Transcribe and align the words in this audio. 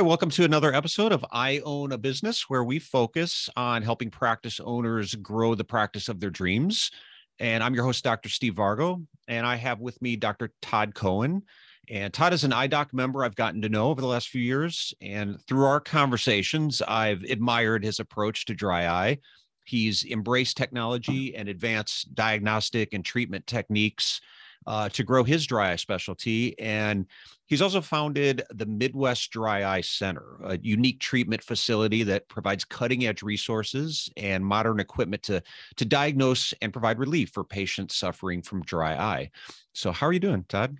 Hi, 0.00 0.04
welcome 0.04 0.30
to 0.30 0.46
another 0.46 0.72
episode 0.72 1.12
of 1.12 1.26
I 1.30 1.60
Own 1.62 1.92
a 1.92 1.98
Business, 1.98 2.48
where 2.48 2.64
we 2.64 2.78
focus 2.78 3.50
on 3.54 3.82
helping 3.82 4.08
practice 4.08 4.58
owners 4.58 5.14
grow 5.16 5.54
the 5.54 5.62
practice 5.62 6.08
of 6.08 6.20
their 6.20 6.30
dreams. 6.30 6.90
And 7.38 7.62
I'm 7.62 7.74
your 7.74 7.84
host, 7.84 8.02
Dr. 8.02 8.30
Steve 8.30 8.54
Vargo, 8.54 9.04
and 9.28 9.46
I 9.46 9.56
have 9.56 9.78
with 9.78 10.00
me 10.00 10.16
Dr. 10.16 10.54
Todd 10.62 10.94
Cohen. 10.94 11.42
And 11.90 12.14
Todd 12.14 12.32
is 12.32 12.44
an 12.44 12.52
IDOC 12.52 12.94
member 12.94 13.22
I've 13.22 13.36
gotten 13.36 13.60
to 13.60 13.68
know 13.68 13.90
over 13.90 14.00
the 14.00 14.06
last 14.06 14.30
few 14.30 14.40
years. 14.40 14.94
And 15.02 15.38
through 15.46 15.66
our 15.66 15.80
conversations, 15.80 16.80
I've 16.80 17.22
admired 17.24 17.84
his 17.84 18.00
approach 18.00 18.46
to 18.46 18.54
dry 18.54 18.86
eye. 18.86 19.18
He's 19.66 20.06
embraced 20.06 20.56
mm. 20.56 20.60
technology 20.60 21.36
and 21.36 21.46
advanced 21.46 22.14
diagnostic 22.14 22.94
and 22.94 23.04
treatment 23.04 23.46
techniques 23.46 24.22
uh, 24.66 24.88
to 24.90 25.02
grow 25.02 25.24
his 25.24 25.46
dry 25.46 25.72
eye 25.72 25.76
specialty. 25.76 26.58
And 26.58 27.06
he's 27.46 27.62
also 27.62 27.80
founded 27.80 28.42
the 28.50 28.66
Midwest 28.66 29.30
Dry 29.30 29.64
Eye 29.64 29.80
Center, 29.80 30.36
a 30.44 30.58
unique 30.58 31.00
treatment 31.00 31.42
facility 31.42 32.02
that 32.04 32.28
provides 32.28 32.64
cutting 32.64 33.06
edge 33.06 33.22
resources 33.22 34.10
and 34.16 34.44
modern 34.44 34.80
equipment 34.80 35.22
to, 35.24 35.42
to 35.76 35.84
diagnose 35.84 36.54
and 36.62 36.72
provide 36.72 36.98
relief 36.98 37.30
for 37.30 37.44
patients 37.44 37.96
suffering 37.96 38.42
from 38.42 38.62
dry 38.62 38.94
eye. 38.94 39.30
So, 39.72 39.92
how 39.92 40.06
are 40.06 40.12
you 40.12 40.20
doing, 40.20 40.44
Todd? 40.48 40.78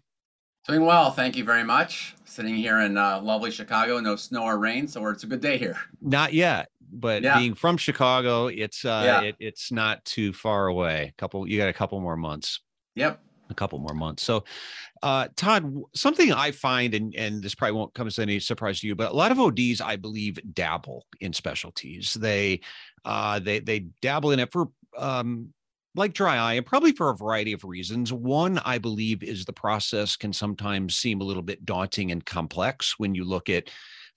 Doing 0.69 0.85
well, 0.85 1.11
thank 1.11 1.37
you 1.37 1.45
very 1.45 1.65
much. 1.65 2.15
Sitting 2.27 2.55
here 2.55 2.81
in 2.81 2.97
uh, 2.99 3.21
lovely 3.23 3.51
Chicago, 3.51 3.99
no 3.99 4.15
snow 4.15 4.45
or 4.45 4.59
rain, 4.59 4.87
so 4.87 5.05
it's 5.09 5.25
a 5.25 5.27
good 5.27 5.41
day 5.41 5.57
here. 5.57 5.77
Not 6.03 6.35
yet, 6.35 6.69
but 6.93 7.23
yeah. 7.23 7.39
being 7.39 7.55
from 7.55 7.79
Chicago, 7.79 8.49
it's 8.49 8.85
uh, 8.85 9.03
yeah. 9.05 9.21
it, 9.23 9.37
it's 9.41 9.73
not 9.73 10.05
too 10.05 10.33
far 10.35 10.67
away. 10.67 11.13
A 11.17 11.21
couple, 11.21 11.49
you 11.49 11.57
got 11.57 11.71
a 11.71 11.73
couple 11.73 11.99
more 12.01 12.17
months. 12.17 12.61
Yep, 12.95 13.21
a 13.51 13.55
couple 13.55 13.79
more 13.79 13.95
months. 13.95 14.23
So, 14.23 14.45
uh, 15.03 15.29
Todd, 15.37 15.83
something 15.95 16.33
I 16.33 16.51
find, 16.51 16.95
and, 16.95 17.15
and 17.15 17.43
this 17.43 17.55
probably 17.55 17.77
won't 17.77 17.95
come 17.95 18.07
as 18.07 18.19
any 18.19 18.39
surprise 18.41 18.81
to 18.81 18.87
you, 18.87 18.95
but 18.95 19.13
a 19.13 19.15
lot 19.15 19.33
of 19.33 19.41
ODs, 19.41 19.81
I 19.81 19.97
believe, 19.97 20.39
dabble 20.55 21.07
in 21.21 21.33
specialties. 21.33 22.15
They, 22.15 22.61
uh, 23.05 23.39
they, 23.39 23.61
they 23.61 23.81
dabble 24.03 24.33
in 24.33 24.41
it 24.41 24.53
for, 24.53 24.69
um, 24.97 25.53
like 25.95 26.13
dry 26.13 26.37
eye, 26.37 26.55
and 26.55 26.67
probably 26.67 26.93
for 26.93 27.11
a 27.11 27.17
variety 27.17 27.53
of 27.53 27.65
reasons. 27.65 28.13
One, 28.13 28.59
I 28.59 28.79
believe, 28.79 29.23
is 29.23 29.45
the 29.45 29.53
process 29.53 30.17
can 30.17 30.33
sometimes 30.33 30.97
seem 30.97 31.21
a 31.21 31.25
little 31.25 31.43
bit 31.43 31.65
daunting 31.65 32.13
and 32.13 32.25
complex 32.25 32.99
when 32.99 33.15
you 33.15 33.25
look 33.25 33.51
at 33.51 33.69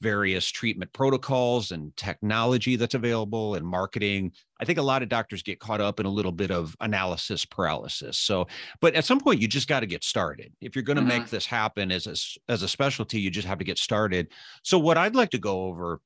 various 0.04 0.52
treatment 0.52 0.92
protocols 0.92 1.72
and 1.72 1.96
technology 1.96 2.76
that's 2.76 2.94
available 2.94 3.56
and 3.56 3.66
marketing. 3.66 4.34
I 4.59 4.66
think 4.66 4.78
a 4.78 4.84
lot 4.84 5.02
of 5.02 5.09
doctors 5.09 5.42
get 5.42 5.62
caught 5.62 5.80
up 5.80 6.02
in 6.02 6.06
a 6.06 6.09
little 6.09 6.34
bit 6.34 6.52
of 6.52 6.76
analysis 6.82 7.46
paralysis. 7.46 8.20
So, 8.20 8.48
but 8.81 8.94
at 8.94 9.06
some 9.06 9.22
point 9.22 9.42
you 9.42 9.48
just 9.48 9.70
got 9.70 9.80
to 9.80 9.86
get 9.86 10.04
started. 10.04 10.52
If 10.62 10.76
you're 10.76 10.84
going 10.84 10.98
to 10.98 11.02
mm-hmm. 11.02 11.20
make 11.20 11.30
this 11.30 11.46
happen 11.46 11.92
as 11.92 12.06
a, 12.06 12.52
as 12.52 12.62
a 12.62 12.68
specialty, 12.68 13.20
you 13.20 13.31
just 13.31 13.48
have 13.48 13.59
to 13.59 13.66
get 13.66 13.78
started. 13.78 14.28
So 14.62 14.78
what 14.78 14.98
I'd 14.98 15.16
like 15.16 15.31
to 15.31 15.40
go 15.40 15.64
over 15.64 16.02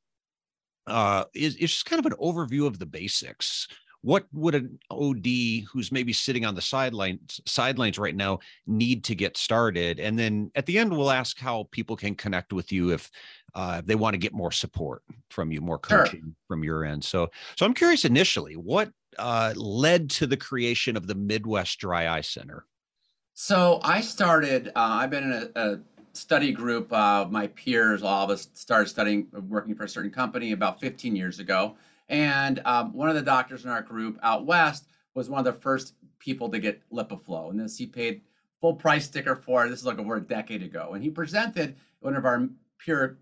uh, 0.85 1.25
is, 1.33 1.55
is 1.55 1.71
just 1.71 1.85
kind 1.85 1.99
of 1.99 2.05
an 2.05 2.17
overview 2.19 2.67
of 2.67 2.79
the 2.79 2.85
basics 2.85 3.67
what 4.07 4.25
would 4.31 4.55
an 4.55 4.79
OD 4.89 5.67
who's 5.69 5.91
maybe 5.91 6.13
sitting 6.13 6.45
on 6.45 6.55
the 6.55 6.61
sidelines 6.61 7.41
sidelines 7.45 7.99
right 7.99 8.15
now 8.15 8.39
need 8.65 9.03
to 9.03 9.13
get 9.13 9.35
started? 9.35 9.99
And 9.99 10.17
then 10.17 10.49
at 10.55 10.65
the 10.65 10.79
end, 10.79 10.95
we'll 10.95 11.11
ask 11.11 11.37
how 11.37 11.67
people 11.71 11.97
can 11.97 12.15
connect 12.15 12.53
with 12.53 12.71
you 12.71 12.93
if 12.93 13.11
uh, 13.53 13.81
they 13.83 13.95
want 13.95 14.13
to 14.13 14.17
get 14.17 14.31
more 14.31 14.53
support 14.53 15.03
from 15.29 15.51
you, 15.51 15.59
more 15.59 15.77
coaching 15.77 16.21
sure. 16.21 16.35
from 16.47 16.63
your 16.63 16.85
end. 16.85 17.03
So, 17.03 17.27
so 17.57 17.65
I'm 17.65 17.73
curious 17.73 18.05
initially, 18.05 18.53
what 18.53 18.93
uh, 19.19 19.53
led 19.57 20.09
to 20.11 20.25
the 20.25 20.37
creation 20.37 20.95
of 20.95 21.05
the 21.05 21.15
Midwest 21.15 21.77
Dry 21.77 22.07
Eye 22.07 22.21
Center? 22.21 22.65
So 23.33 23.81
I 23.83 23.99
started. 23.99 24.69
Uh, 24.69 24.71
I've 25.01 25.09
been 25.09 25.25
in 25.25 25.51
a, 25.53 25.73
a 25.73 25.79
study 26.13 26.53
group. 26.53 26.93
Uh, 26.93 27.25
my 27.29 27.47
peers, 27.47 28.03
all 28.03 28.23
of 28.23 28.29
us, 28.29 28.47
started 28.53 28.87
studying, 28.87 29.27
working 29.49 29.75
for 29.75 29.83
a 29.83 29.89
certain 29.89 30.11
company 30.11 30.53
about 30.53 30.79
15 30.79 31.13
years 31.13 31.39
ago. 31.39 31.75
And 32.09 32.61
um, 32.65 32.93
one 32.93 33.09
of 33.09 33.15
the 33.15 33.21
doctors 33.21 33.65
in 33.65 33.71
our 33.71 33.81
group 33.81 34.17
out 34.23 34.45
west 34.45 34.87
was 35.13 35.29
one 35.29 35.39
of 35.39 35.45
the 35.45 35.59
first 35.59 35.95
people 36.19 36.49
to 36.49 36.59
get 36.59 36.81
LipiFlow. 36.91 37.49
And 37.49 37.59
this 37.59 37.77
he 37.77 37.85
paid 37.85 38.21
full 38.61 38.75
price 38.75 39.05
sticker 39.05 39.35
for. 39.35 39.67
This 39.67 39.79
is 39.79 39.85
like 39.85 39.99
over 39.99 40.15
a 40.15 40.21
decade 40.21 40.63
ago. 40.63 40.91
And 40.93 41.03
he 41.03 41.09
presented 41.09 41.75
one 41.99 42.15
of 42.15 42.25
our 42.25 42.47
peer 42.77 43.17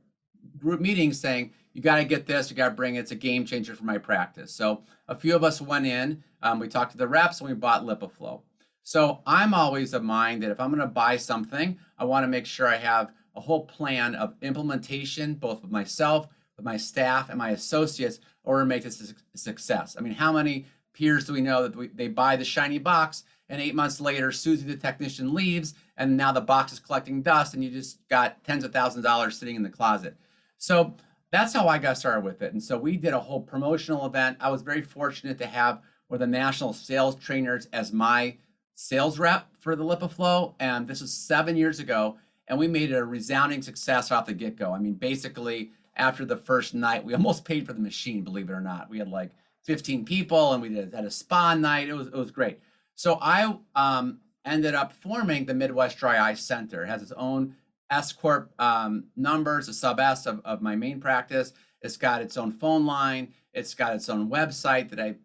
group 0.58 0.82
meetings 0.82 1.20
saying, 1.20 1.52
you 1.74 1.82
got 1.82 1.98
to 1.98 2.06
get 2.06 2.26
this, 2.26 2.50
you 2.50 2.56
got 2.56 2.70
to 2.70 2.76
bring 2.76 2.96
it. 2.96 3.00
It's 3.00 3.12
a 3.12 3.16
game 3.16 3.46
changer 3.46 3.76
for 3.76 3.84
my 3.84 3.98
practice. 3.98 4.54
So 4.54 4.84
a 5.10 5.16
few 5.16 5.36
of 5.36 5.44
us 5.44 5.60
went 5.60 5.86
in, 5.86 6.24
um, 6.42 6.60
we 6.60 6.70
talked 6.70 6.92
to 6.92 6.98
the 6.98 7.08
reps, 7.08 7.42
and 7.42 7.50
we 7.50 7.56
bought 7.56 7.84
LipiFlow. 7.84 8.42
So 8.84 9.22
I'm 9.26 9.54
always 9.54 9.94
of 9.94 10.04
mind 10.04 10.44
that 10.44 10.52
if 10.52 10.60
I'm 10.60 10.70
going 10.70 10.80
to 10.80 10.88
buy 10.88 11.18
something, 11.18 11.78
I 11.98 12.06
want 12.06 12.24
to 12.24 12.28
make 12.28 12.46
sure 12.46 12.68
I 12.68 12.78
have 12.78 13.12
a 13.36 13.42
whole 13.42 13.66
plan 13.66 14.16
of 14.16 14.36
implementation, 14.42 15.34
both 15.34 15.64
myself, 15.66 16.28
with 16.58 16.66
my 16.66 16.78
staff, 16.78 17.30
and 17.30 17.38
my 17.38 17.52
associates, 17.52 18.20
or 18.44 18.64
make 18.66 18.84
this 18.84 19.14
a 19.34 19.38
success. 19.38 19.96
I 19.98 20.02
mean, 20.02 20.14
how 20.14 20.32
many 20.32 20.66
peers 20.94 21.26
do 21.26 21.34
we 21.34 21.42
know 21.42 21.64
that 21.64 21.76
we, 21.76 21.88
they 21.88 22.08
buy 22.08 22.36
the 22.36 22.46
shiny 22.46 22.78
box 22.78 23.24
and 23.50 23.62
eight 23.62 23.76
months 23.76 24.02
later, 24.02 24.32
Susie 24.32 24.66
the 24.66 24.76
technician 24.76 25.34
leaves 25.34 25.76
and 25.98 26.18
now 26.18 26.32
the 26.32 26.42
box 26.42 26.74
is 26.74 26.80
collecting 26.80 27.22
dust 27.22 27.54
and 27.54 27.64
you 27.64 27.70
just 27.70 28.08
got 28.08 28.44
tens 28.44 28.64
of 28.64 28.74
thousands 28.74 29.00
of 29.00 29.04
dollars 29.04 29.38
sitting 29.38 29.56
in 29.56 29.64
the 29.64 29.70
closet. 29.70 30.18
So 30.58 30.96
that's 31.32 31.54
how 31.54 31.68
I 31.68 31.78
got 31.78 31.98
started 31.98 32.24
with 32.24 32.42
it. 32.42 32.54
And 32.54 32.64
so 32.64 32.78
we 32.78 32.98
did 32.98 33.14
a 33.14 33.20
whole 33.20 33.42
promotional 33.42 34.06
event. 34.06 34.38
I 34.40 34.50
was 34.50 34.62
very 34.62 34.82
fortunate 34.82 35.38
to 35.40 35.46
have 35.46 35.82
one 36.08 36.16
of 36.16 36.20
the 36.22 36.28
national 36.28 36.74
sales 36.74 37.16
trainers 37.16 37.68
as 37.72 37.92
my 37.92 38.38
sales 38.74 39.20
rep 39.20 39.48
for 39.60 39.76
the 39.76 39.84
LipiFlow. 39.84 40.56
And 40.60 40.88
this 40.88 41.02
was 41.02 41.14
seven 41.14 41.56
years 41.56 41.80
ago. 41.80 42.18
And 42.48 42.60
we 42.60 42.68
made 42.68 42.92
it 42.92 42.96
a 42.96 43.04
resounding 43.04 43.62
success 43.62 44.12
off 44.12 44.28
the 44.28 44.34
get 44.34 44.56
go. 44.56 44.72
I 44.72 44.80
mean, 44.80 44.94
basically, 44.94 45.72
after 45.96 46.26
the 46.26 46.38
first 46.38 46.74
night. 46.74 47.04
We 47.04 47.14
almost 47.16 47.46
paid 47.46 47.66
for 47.66 47.74
the 47.74 47.80
machine, 47.80 48.24
believe 48.24 48.50
it 48.50 48.54
or 48.54 48.62
not. 48.62 48.90
We 48.90 49.00
had 49.00 49.10
like 49.10 49.32
15 49.64 50.06
people 50.06 50.54
and 50.54 50.62
we 50.62 50.70
did, 50.70 50.94
had 50.94 51.06
a 51.06 51.12
spa 51.12 51.56
night. 51.56 51.90
It 51.90 51.94
was, 51.94 52.08
it 52.08 52.16
was 52.16 52.32
great. 52.32 52.60
So 52.96 53.18
I 53.22 53.58
um, 53.76 54.20
ended 54.46 54.76
up 54.76 54.94
forming 54.94 55.46
the 55.46 55.54
Midwest 55.54 55.98
Dry 55.98 56.20
Eye 56.20 56.36
Center. 56.36 56.84
It 56.84 56.88
has 56.88 57.02
its 57.02 57.12
own 57.14 57.56
S 57.90 58.12
Corp 58.12 58.52
um, 58.60 59.06
numbers, 59.16 59.68
a 59.68 59.74
sub 59.74 60.00
S 60.00 60.26
of, 60.26 60.42
of 60.46 60.62
my 60.62 60.76
main 60.76 61.00
practice. 61.00 61.54
It's 61.82 61.98
got 61.98 62.22
its 62.22 62.38
own 62.38 62.52
phone 62.52 62.86
line. 62.86 63.34
It's 63.54 63.74
got 63.74 63.96
its 63.96 64.10
own 64.10 64.30
website 64.30 64.90
that 64.90 65.00
I 65.00 65.16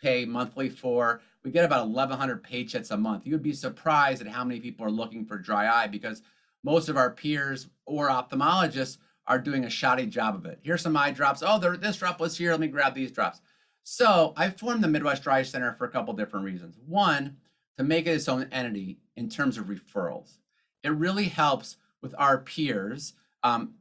pay 0.00 0.24
monthly 0.24 0.68
for. 0.68 1.20
We 1.42 1.50
get 1.50 1.64
about 1.64 1.88
1,100 1.88 2.42
paychecks 2.42 2.90
a 2.90 2.96
month. 2.96 3.24
You 3.24 3.32
would 3.32 3.42
be 3.42 3.52
surprised 3.52 4.20
at 4.20 4.26
how 4.26 4.44
many 4.44 4.60
people 4.60 4.84
are 4.84 4.90
looking 4.90 5.24
for 5.24 5.38
dry 5.38 5.68
eye 5.68 5.86
because 5.86 6.22
most 6.64 6.88
of 6.88 6.96
our 6.96 7.10
peers 7.10 7.68
or 7.84 8.08
ophthalmologists 8.08 8.98
are 9.28 9.38
doing 9.38 9.64
a 9.64 9.70
shoddy 9.70 10.06
job 10.06 10.34
of 10.34 10.46
it. 10.46 10.58
Here's 10.62 10.82
some 10.82 10.96
eye 10.96 11.10
drops. 11.10 11.42
Oh, 11.44 11.58
there, 11.58 11.76
this 11.76 11.98
drop 11.98 12.20
was 12.20 12.36
here. 12.36 12.52
Let 12.52 12.60
me 12.60 12.68
grab 12.68 12.94
these 12.94 13.10
drops. 13.10 13.40
So 13.82 14.32
I 14.36 14.50
formed 14.50 14.82
the 14.82 14.88
Midwest 14.88 15.22
Dry 15.22 15.42
Center 15.42 15.72
for 15.72 15.84
a 15.84 15.90
couple 15.90 16.14
different 16.14 16.44
reasons. 16.44 16.76
One, 16.86 17.36
to 17.78 17.84
make 17.84 18.06
it 18.06 18.10
its 18.10 18.28
own 18.28 18.48
entity 18.52 18.98
in 19.16 19.28
terms 19.28 19.58
of 19.58 19.66
referrals. 19.66 20.38
It 20.82 20.90
really 20.90 21.24
helps 21.24 21.76
with 22.02 22.14
our 22.18 22.38
peers 22.38 23.14
um, 23.42 23.74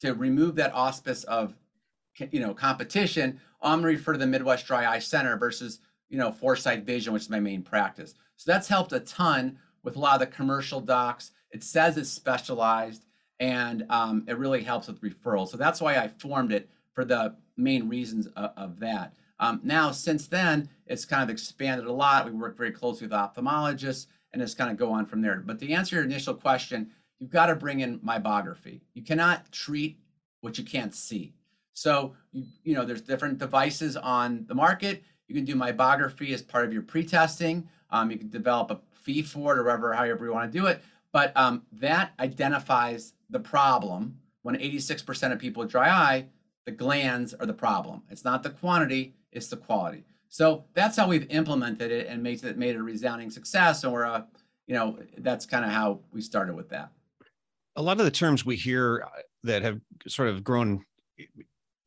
to 0.00 0.14
remove 0.14 0.56
that 0.56 0.74
auspice 0.74 1.24
of 1.24 1.54
you 2.30 2.40
know 2.40 2.54
competition. 2.54 3.40
I'm 3.60 3.78
gonna 3.78 3.88
refer 3.88 4.12
to 4.12 4.18
the 4.18 4.26
Midwest 4.26 4.66
Dry 4.66 4.86
Eye 4.86 4.98
Center 4.98 5.36
versus 5.36 5.80
you 6.08 6.18
know 6.18 6.32
Foresight 6.32 6.84
Vision, 6.84 7.12
which 7.12 7.22
is 7.22 7.30
my 7.30 7.40
main 7.40 7.62
practice. 7.62 8.14
So 8.36 8.50
that's 8.50 8.68
helped 8.68 8.92
a 8.92 9.00
ton 9.00 9.58
with 9.82 9.96
a 9.96 9.98
lot 9.98 10.14
of 10.14 10.20
the 10.20 10.34
commercial 10.34 10.80
docs. 10.80 11.32
It 11.50 11.62
says 11.62 11.96
it's 11.96 12.10
specialized 12.10 13.04
and 13.42 13.84
um, 13.90 14.24
it 14.28 14.38
really 14.38 14.62
helps 14.62 14.86
with 14.86 15.00
referrals. 15.00 15.48
So 15.48 15.56
that's 15.56 15.80
why 15.80 15.96
I 15.96 16.06
formed 16.06 16.52
it 16.52 16.70
for 16.92 17.04
the 17.04 17.34
main 17.56 17.88
reasons 17.88 18.28
of, 18.36 18.50
of 18.56 18.78
that. 18.78 19.14
Um, 19.40 19.60
now, 19.64 19.90
since 19.90 20.28
then, 20.28 20.68
it's 20.86 21.04
kind 21.04 21.24
of 21.24 21.28
expanded 21.28 21.88
a 21.88 21.92
lot. 21.92 22.24
We 22.24 22.30
work 22.30 22.56
very 22.56 22.70
closely 22.70 23.08
with 23.08 23.16
ophthalmologists, 23.16 24.06
and 24.32 24.40
it's 24.40 24.54
kind 24.54 24.70
of 24.70 24.76
go 24.76 24.92
on 24.92 25.06
from 25.06 25.20
there. 25.20 25.42
But 25.44 25.58
to 25.58 25.72
answer 25.72 25.96
your 25.96 26.04
initial 26.04 26.34
question, 26.34 26.92
you've 27.18 27.30
got 27.30 27.46
to 27.46 27.56
bring 27.56 27.80
in 27.80 27.98
meibography. 27.98 28.80
You 28.94 29.02
cannot 29.02 29.50
treat 29.50 29.98
what 30.42 30.56
you 30.56 30.62
can't 30.62 30.94
see. 30.94 31.34
So, 31.72 32.14
you, 32.30 32.44
you 32.62 32.74
know, 32.76 32.84
there's 32.84 33.02
different 33.02 33.38
devices 33.38 33.96
on 33.96 34.44
the 34.46 34.54
market. 34.54 35.02
You 35.26 35.34
can 35.34 35.44
do 35.44 35.56
meibography 35.56 36.32
as 36.32 36.42
part 36.42 36.64
of 36.64 36.72
your 36.72 36.82
pre-testing. 36.82 37.68
Um, 37.90 38.12
you 38.12 38.18
can 38.18 38.28
develop 38.28 38.70
a 38.70 38.78
fee 38.92 39.22
for 39.22 39.54
it 39.54 39.58
or 39.58 39.64
whatever, 39.64 39.92
however 39.94 40.26
you 40.26 40.32
want 40.32 40.52
to 40.52 40.56
do 40.56 40.66
it. 40.66 40.80
But 41.12 41.36
um, 41.36 41.62
that 41.72 42.12
identifies 42.18 43.14
the 43.30 43.40
problem 43.40 44.18
when 44.42 44.56
86% 44.56 45.32
of 45.32 45.38
people 45.38 45.64
dry 45.64 45.88
eye, 45.88 46.26
the 46.64 46.72
glands 46.72 47.34
are 47.34 47.46
the 47.46 47.54
problem. 47.54 48.02
It's 48.10 48.24
not 48.24 48.42
the 48.42 48.50
quantity, 48.50 49.14
it's 49.30 49.48
the 49.48 49.56
quality. 49.56 50.04
So 50.28 50.64
that's 50.74 50.96
how 50.96 51.08
we've 51.08 51.30
implemented 51.30 51.90
it 51.90 52.06
and 52.06 52.22
made 52.22 52.42
it 52.42 52.56
made 52.56 52.74
it 52.74 52.78
a 52.78 52.82
resounding 52.82 53.30
success. 53.30 53.84
And 53.84 53.92
we're 53.92 54.04
a, 54.04 54.26
you 54.66 54.74
know, 54.74 54.98
that's 55.18 55.44
kind 55.44 55.64
of 55.64 55.70
how 55.70 56.00
we 56.12 56.22
started 56.22 56.54
with 56.54 56.70
that. 56.70 56.90
A 57.76 57.82
lot 57.82 57.98
of 57.98 58.04
the 58.04 58.10
terms 58.10 58.44
we 58.44 58.56
hear 58.56 59.04
uh, 59.06 59.20
that 59.44 59.62
have 59.62 59.80
sort 60.08 60.28
of 60.28 60.42
grown 60.42 60.84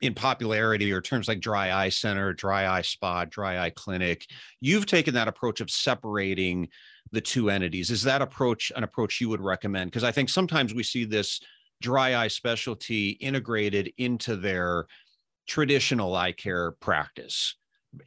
in 0.01 0.13
popularity 0.13 0.91
are 0.91 1.01
terms 1.01 1.27
like 1.27 1.39
dry 1.39 1.73
eye 1.73 1.89
center, 1.89 2.33
dry 2.33 2.67
eye 2.67 2.81
spa, 2.81 3.25
dry 3.25 3.59
eye 3.59 3.71
clinic. 3.71 4.27
You've 4.61 4.85
taken 4.85 5.13
that 5.15 5.27
approach 5.27 5.61
of 5.61 5.71
separating 5.71 6.69
the 7.11 7.21
two 7.21 7.49
entities. 7.49 7.91
Is 7.91 8.03
that 8.03 8.21
approach 8.21 8.71
an 8.75 8.83
approach 8.83 9.21
you 9.21 9.29
would 9.29 9.41
recommend? 9.41 9.91
Because 9.91 10.03
I 10.03 10.11
think 10.11 10.29
sometimes 10.29 10.73
we 10.73 10.83
see 10.83 11.05
this 11.05 11.39
dry 11.81 12.15
eye 12.15 12.27
specialty 12.27 13.11
integrated 13.11 13.91
into 13.97 14.35
their 14.35 14.87
traditional 15.47 16.15
eye 16.15 16.31
care 16.31 16.71
practice 16.71 17.55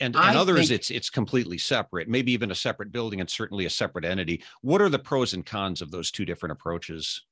and, 0.00 0.16
and 0.16 0.36
others 0.36 0.68
think, 0.68 0.78
it's 0.78 0.90
it's 0.90 1.10
completely 1.10 1.58
separate 1.58 2.08
maybe 2.08 2.32
even 2.32 2.50
a 2.50 2.54
separate 2.54 2.92
building 2.92 3.20
and 3.20 3.30
certainly 3.30 3.64
a 3.64 3.70
separate 3.70 4.04
entity 4.04 4.42
what 4.62 4.82
are 4.82 4.88
the 4.88 4.98
pros 4.98 5.34
and 5.34 5.46
cons 5.46 5.80
of 5.80 5.90
those 5.90 6.10
two 6.10 6.24
different 6.24 6.52
approaches 6.52 7.22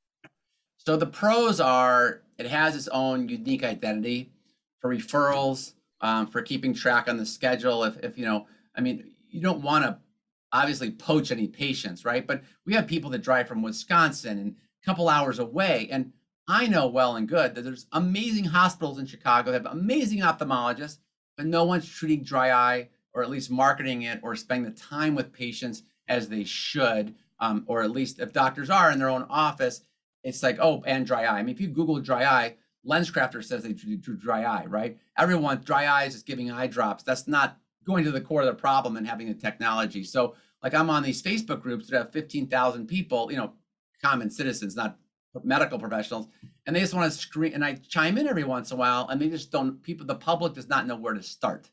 so 0.77 0.97
the 0.97 1.07
pros 1.07 1.61
are 1.61 2.23
it 2.39 2.47
has 2.47 2.77
its 2.77 2.89
own 2.89 3.29
unique 3.29 3.65
identity 3.65 4.31
for 4.81 4.95
referrals 4.95 5.73
um, 6.01 6.27
for 6.27 6.43
keeping 6.43 6.73
track 6.75 7.09
on 7.09 7.17
the 7.17 7.27
schedule 7.27 7.85
if, 7.85 7.97
if 8.03 8.17
you 8.17 8.25
know 8.25 8.47
i 8.77 8.81
mean 8.81 9.11
you 9.29 9.41
don't 9.41 9.61
want 9.61 9.85
to 9.85 9.99
obviously 10.57 10.91
poach 10.91 11.31
any 11.31 11.47
patients 11.47 12.05
right 12.05 12.27
but 12.27 12.43
we 12.65 12.75
have 12.75 12.87
people 12.87 13.11
that 13.11 13.23
drive 13.23 13.47
from 13.49 13.63
wisconsin 13.63 14.39
and 14.39 14.57
a 14.83 14.87
couple 14.87 15.09
hours 15.09 15.39
away 15.39 15.89
and 15.91 16.13
I 16.49 16.69
know 16.69 16.87
well 16.87 17.17
and 17.17 17.29
good 17.29 17.55
that 17.55 17.63
there's 17.63 17.87
amazing 17.93 18.45
hospitals 18.45 18.99
in 18.99 19.07
Chicago 19.07 19.51
that 19.51 19.65
have 19.65 19.73
amazing 19.73 20.21
ophthalmologists, 20.21 20.99
but 21.37 21.47
no 21.47 21.65
one's 21.65 21.89
treating 21.89 22.23
dry 22.23 22.51
eye 22.53 22.89
or 23.13 23.23
at 23.23 23.31
least 23.31 23.51
marketing 23.51 24.03
it 24.03 24.21
or 24.23 24.37
spending 24.37 24.71
the 24.71 24.79
time 24.79 25.15
with 25.15 25.33
patients 25.33 25.83
as 26.07 26.29
they 26.29 26.45
should. 26.45 27.15
Um, 27.41 27.65
or 27.67 27.83
at 27.83 27.91
least 27.91 28.21
if 28.21 28.33
doctors 28.33 28.71
are 28.71 28.91
in 28.91 28.99
their 28.99 29.11
own 29.11 29.27
office, 29.29 29.83
it's 30.23 30.43
like, 30.43 30.59
oh, 30.61 30.83
and 30.87 31.05
dry 31.05 31.25
eye. 31.25 31.39
I 31.39 31.43
mean, 31.43 31.55
if 31.55 31.61
you 31.61 31.69
Google 31.69 32.01
dry 32.01 32.25
eye, 32.25 32.55
LensCrafter 32.89 33.45
says 33.45 33.63
they 33.63 33.73
do 33.73 33.97
dry 33.97 34.45
eye, 34.45 34.65
right? 34.67 34.97
Everyone, 35.19 35.61
dry 35.63 35.89
eyes 35.89 36.15
is 36.15 36.23
giving 36.23 36.51
eye 36.51 36.67
drops. 36.67 37.03
That's 37.03 37.27
not 37.29 37.59
going 37.85 38.05
to 38.05 38.11
the 38.11 38.21
core 38.21 38.41
of 38.41 38.47
the 38.47 38.55
problem 38.55 38.97
and 38.97 39.07
having 39.07 39.29
the 39.29 39.35
technology. 39.35 40.03
So, 40.05 40.35
like, 40.67 40.75
I'm 40.75 40.91
on 40.91 41.05
these 41.05 41.23
Facebook 41.23 41.63
groups 41.63 41.87
that 41.87 41.97
have 41.97 42.13
15,000 42.13 42.89
people, 42.89 43.31
you 43.31 43.37
know, 43.37 43.53
common 44.03 44.29
citizens, 44.29 44.75
not 44.75 44.99
medical 45.45 45.79
professionals, 45.79 46.27
and 46.67 46.75
they 46.75 46.81
just 46.81 46.93
want 46.93 47.13
to 47.13 47.17
scream. 47.17 47.55
And 47.55 47.65
I 47.65 47.75
chime 47.75 48.19
in 48.19 48.27
every 48.27 48.43
once 48.43 48.73
in 48.73 48.77
a 48.77 48.81
while, 48.81 49.07
and 49.09 49.21
they 49.21 49.29
just 49.29 49.53
don't. 49.53 49.81
People, 49.85 50.07
the 50.07 50.17
public 50.17 50.55
does 50.55 50.69
not 50.69 50.89
know 50.89 50.97
where 50.97 51.15
to 51.15 51.23
start. 51.23 51.71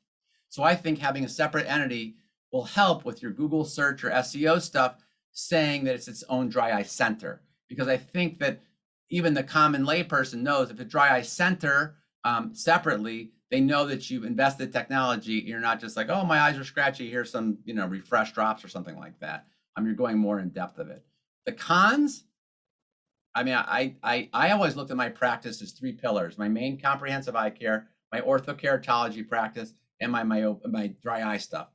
So 0.49 0.61
I 0.61 0.75
think 0.75 0.99
having 0.99 1.25
a 1.25 1.27
separate 1.27 1.65
entity 1.67 2.17
will 2.51 2.65
help 2.65 3.03
with 3.03 3.23
your 3.23 3.31
Google 3.31 3.65
search 3.65 4.03
or 4.03 4.11
SEO 4.11 4.61
stuff, 4.61 4.97
saying 5.31 5.85
that 5.85 5.95
it's 5.95 6.07
its 6.07 6.23
own 6.29 6.47
dry 6.47 6.71
eye 6.77 6.83
center. 6.83 7.41
Because 7.67 7.87
I 7.87 7.97
think 7.97 8.37
that 8.41 8.61
even 9.09 9.33
the 9.33 9.41
common 9.41 9.87
layperson 9.87 10.43
knows 10.43 10.69
if 10.69 10.79
a 10.79 10.85
dry 10.85 11.15
eye 11.15 11.23
center 11.23 11.95
um, 12.23 12.53
separately, 12.53 13.31
they 13.53 13.61
know 13.61 13.85
that 13.85 14.09
you've 14.09 14.23
invested 14.23 14.73
technology. 14.73 15.33
You're 15.33 15.59
not 15.59 15.79
just 15.79 15.95
like, 15.95 16.09
oh, 16.09 16.25
my 16.25 16.39
eyes 16.39 16.57
are 16.57 16.63
scratchy. 16.63 17.07
Here's 17.07 17.29
some, 17.29 17.59
you 17.65 17.75
know, 17.75 17.85
refresh 17.85 18.31
drops 18.31 18.65
or 18.65 18.67
something 18.67 18.97
like 18.97 19.19
that. 19.19 19.45
Um, 19.75 19.85
you're 19.85 19.93
going 19.93 20.17
more 20.17 20.39
in 20.39 20.49
depth 20.49 20.79
of 20.79 20.89
it. 20.89 21.05
The 21.45 21.51
cons, 21.51 22.23
I 23.35 23.43
mean, 23.43 23.53
I, 23.53 23.93
I, 24.01 24.27
I 24.33 24.49
always 24.49 24.75
looked 24.75 24.89
at 24.89 24.97
my 24.97 25.09
practice 25.09 25.61
as 25.61 25.71
three 25.71 25.91
pillars: 25.91 26.39
my 26.39 26.47
main 26.47 26.79
comprehensive 26.79 27.35
eye 27.35 27.51
care, 27.51 27.89
my 28.11 28.21
orthokeratology 28.21 29.29
practice, 29.29 29.73
and 30.01 30.11
my 30.11 30.23
my 30.23 30.51
my 30.65 30.87
dry 31.03 31.21
eye 31.21 31.37
stuff. 31.37 31.67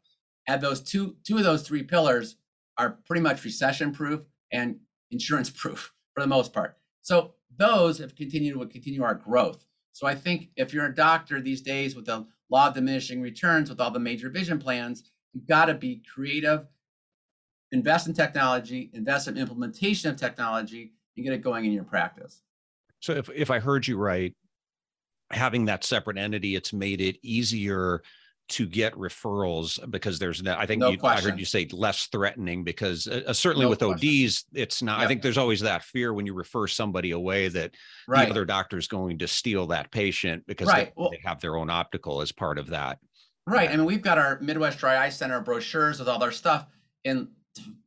And 0.49 0.61
those 0.61 0.81
two 0.81 1.15
two 1.23 1.37
of 1.37 1.45
those 1.45 1.63
three 1.63 1.85
pillars 1.85 2.39
are 2.77 2.99
pretty 3.07 3.23
much 3.23 3.45
recession 3.45 3.93
proof 3.93 4.23
and 4.51 4.81
insurance 5.13 5.49
proof 5.57 5.95
for 6.13 6.23
the 6.23 6.27
most 6.27 6.53
part. 6.53 6.77
So 7.03 7.35
those 7.57 7.99
have 7.99 8.17
continued 8.17 8.57
would 8.57 8.73
continue 8.73 9.05
our 9.05 9.15
growth. 9.15 9.65
So 9.99 10.07
I 10.07 10.15
think 10.15 10.51
if 10.55 10.73
you're 10.73 10.87
a 10.87 10.95
doctor 10.95 11.41
these 11.41 11.61
days 11.61 11.97
with 11.97 12.07
the 12.07 12.25
law 12.51 12.69
of 12.69 12.75
diminishing 12.75 13.21
returns, 13.21 13.69
with 13.69 13.81
all 13.81 13.91
the 13.91 13.99
major 13.99 14.31
vision 14.31 14.61
plans, 14.61 15.11
you've 15.33 15.49
got 15.49 15.65
to 15.65 15.75
be 15.75 16.05
creative, 16.15 16.69
invest 17.73 18.07
in 18.07 18.15
technology, 18.15 18.93
invest 18.95 19.27
in 19.27 19.37
implementation 19.37 20.09
of 20.09 20.17
technology, 20.17 20.93
and 21.17 21.25
get 21.25 21.33
it 21.33 21.43
going 21.43 21.65
in 21.65 21.73
your 21.73 21.83
practice. 21.83 22.43
So 23.01 23.13
if 23.13 23.29
if 23.35 23.51
I 23.51 23.59
heard 23.59 23.89
you 23.89 23.97
right, 23.97 24.33
having 25.33 25.65
that 25.65 25.83
separate 25.83 26.17
entity, 26.17 26.55
it's 26.55 26.73
made 26.73 27.01
it 27.01 27.17
easier 27.25 28.01
to 28.49 28.67
get 28.67 28.95
referrals 28.95 29.79
because 29.91 30.19
there's 30.19 30.43
no, 30.43 30.57
I 30.57 30.67
think 30.67 30.81
no 30.81 30.91
you, 30.91 30.99
I 31.03 31.21
heard 31.21 31.39
you 31.39 31.45
say 31.45 31.69
less 31.73 32.07
threatening 32.07 32.65
because 32.65 33.07
uh, 33.07 33.23
uh 33.27 33.33
certainly 33.33 33.67
no 33.67 33.71
with 33.71 33.81
question. 33.81 34.27
ODs, 34.27 34.45
it's 34.55 34.83
not, 34.83 34.99
yep. 34.99 35.05
I 35.05 35.09
think 35.09 35.23
there's 35.23 35.39
always 35.39 35.61
that 35.61 35.83
fear 35.83 36.15
when 36.15 36.27
you 36.27 36.35
refer 36.35 36.67
somebody 36.67 37.11
away 37.11 37.49
that 37.49 37.75
right. 38.07 38.25
the 38.25 38.31
other 38.31 38.45
doctor 38.45 38.79
is 38.79 38.89
going 38.89 39.19
to 39.19 39.29
steal 39.29 39.67
that 39.69 39.91
patient 39.91 40.45
because 40.47 40.69
right. 40.69 40.87
they, 40.87 40.93
well, 40.97 41.11
they, 41.11 41.21
have 41.25 41.41
their 41.41 41.57
own 41.57 41.69
optical 41.69 42.23
as 42.23 42.33
part 42.33 42.59
of 42.59 42.69
that. 42.69 42.99
Right. 43.47 43.71
I 43.71 43.77
mean, 43.77 43.87
we've 43.87 44.03
got 44.03 44.19
our 44.19 44.39
Midwest 44.41 44.79
Dry 44.79 44.99
Eye 45.05 45.09
Center 45.11 45.41
brochures 45.41 45.99
with 45.99 46.09
all 46.09 46.19
their 46.19 46.33
stuff 46.33 46.67
in 47.05 47.29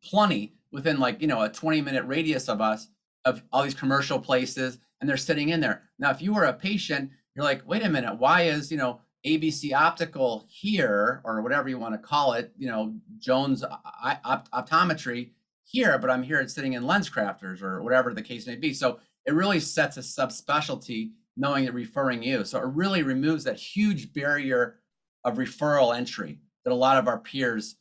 plenty 0.04 0.54
within 0.72 1.00
like, 1.00 1.22
you 1.22 1.28
know, 1.28 1.42
a 1.42 1.50
20 1.50 1.82
minute 1.82 2.06
radius 2.06 2.50
of 2.50 2.62
us 2.62 2.88
of 3.26 3.44
all 3.52 3.64
these 3.64 3.74
commercial 3.74 4.20
places 4.20 4.80
and 5.00 5.10
they're 5.10 5.18
sitting 5.18 5.50
in 5.50 5.60
there. 5.60 5.84
Now, 6.00 6.12
if 6.12 6.22
you 6.22 6.34
were 6.34 6.46
a 6.46 6.54
patient, 6.54 7.10
you're 7.36 7.46
like, 7.46 7.68
wait 7.68 7.84
a 7.84 7.90
minute, 7.90 8.18
why 8.18 8.44
is, 8.44 8.72
you 8.72 8.78
know, 8.78 9.02
ABC 9.26 9.74
Optical 9.74 10.48
here 10.50 11.22
or 11.24 11.42
whatever 11.42 11.70
you 11.70 11.78
want 11.78 11.94
to 11.94 12.00
call 12.00 12.34
it, 12.34 12.52
you 12.58 12.68
know, 12.68 12.94
Jones 13.20 13.64
uh, 13.64 13.78
opt- 14.24 14.52
optometry 14.52 15.32
here, 15.64 15.98
but 16.00 16.10
I'm 16.10 16.24
here 16.24 16.40
it's 16.40 16.54
sitting 16.54 16.74
in 16.74 16.88
Lens 16.88 17.10
Crafters 17.10 17.62
or 17.62 17.82
whatever 17.84 18.14
the 18.14 18.22
case 18.22 18.48
may 18.48 18.56
be. 18.56 18.74
So 18.74 19.00
it 19.26 19.34
really 19.34 19.60
sets 19.60 19.98
a 19.98 20.02
subspecialty 20.02 21.12
knowing 21.38 21.66
that 21.66 21.74
referring 21.74 22.24
you. 22.24 22.44
So 22.44 22.60
it 22.60 22.66
really 22.66 23.04
removes 23.04 23.44
that 23.44 23.58
huge 23.58 24.12
barrier 24.14 24.80
of 25.24 25.38
referral 25.38 25.96
entry 25.96 26.40
that 26.66 26.74
a 26.74 26.76
lot 26.76 26.98
of 26.98 27.08
our 27.08 27.20
peers, 27.20 27.76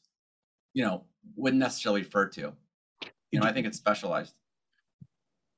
you 0.75 0.84
know, 0.84 1.04
wouldn't 1.36 1.60
necessarily 1.60 2.02
refer 2.02 2.28
to. 2.28 2.52
You 3.31 3.40
know, 3.40 3.46
I 3.46 3.52
think 3.52 3.66
it's 3.66 3.78
specialized. 3.78 4.34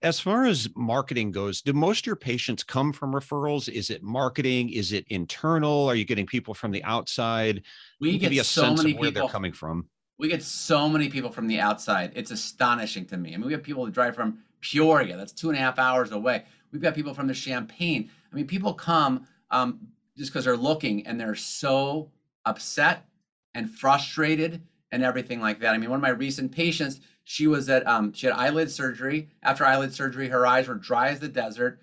As 0.03 0.19
far 0.19 0.47
as 0.47 0.69
marketing 0.75 1.31
goes, 1.31 1.63
do 1.63 1.73
most 1.73 2.01
of 2.01 2.07
your 2.07 2.17
patients 2.17 2.65
come 2.65 2.93
from 2.93 3.13
referrals? 3.13 3.69
Is 3.69 3.89
it 3.89 4.03
marketing? 4.03 4.71
Is 4.71 4.93
it 4.93 5.07
internal? 5.09 5.87
Are 5.87 5.95
you 5.95 6.05
getting 6.05 6.27
people 6.27 6.55
from 6.55 6.73
the 6.73 6.83
outside? 6.83 7.63
We 8.01 8.19
get 8.19 8.33
a 8.33 8.43
so 8.43 8.75
many 8.75 8.95
where 8.95 9.11
people, 9.11 9.23
they're 9.23 9.31
coming 9.31 9.53
from. 9.53 9.87
We 10.19 10.29
get 10.29 10.43
so 10.43 10.89
many 10.89 11.09
people 11.09 11.31
from 11.31 11.47
the 11.47 11.61
outside. 11.61 12.13
It's 12.17 12.33
astonishing 12.33 13.07
to 13.07 13.17
me. 13.17 13.33
I 13.33 13.37
mean, 13.37 13.47
we 13.47 13.53
have 13.53 13.63
people 13.63 13.85
that 13.85 13.95
drive 13.95 14.17
from 14.17 14.39
Peoria, 14.61 15.17
that's 15.17 15.33
two 15.33 15.51
and 15.51 15.59
a 15.59 15.61
half 15.61 15.79
hours 15.79 16.11
away. 16.11 16.45
We've 16.73 16.83
got 16.83 16.95
people 16.95 17.15
from 17.15 17.29
the 17.29 17.35
Champaign. 17.35 18.11
I 18.33 18.35
mean, 18.35 18.47
people 18.47 18.75
come 18.75 19.27
um, 19.51 19.87
just 20.17 20.33
because 20.33 20.45
they're 20.45 20.57
looking 20.57 21.07
and 21.07 21.21
they're 21.21 21.37
so 21.37 22.11
upset 22.45 23.07
and 23.55 23.71
frustrated 23.71 24.63
and 24.91 25.05
everything 25.05 25.41
like 25.41 25.61
that. 25.61 25.75
I 25.75 25.79
mean, 25.79 25.91
one 25.91 25.99
of 25.99 26.03
my 26.03 26.11
recent 26.11 26.51
patients, 26.51 27.01
she 27.25 27.47
was 27.47 27.69
at 27.69 27.87
um, 27.87 28.13
she 28.13 28.27
had 28.27 28.35
eyelid 28.37 28.71
surgery. 28.71 29.31
After 29.43 29.65
eyelid 29.65 29.95
surgery, 29.95 30.29
her 30.29 30.47
eyes 30.47 30.69
were 30.69 30.75
dry 30.75 31.11
as 31.11 31.21
the 31.21 31.29
desert. 31.29 31.81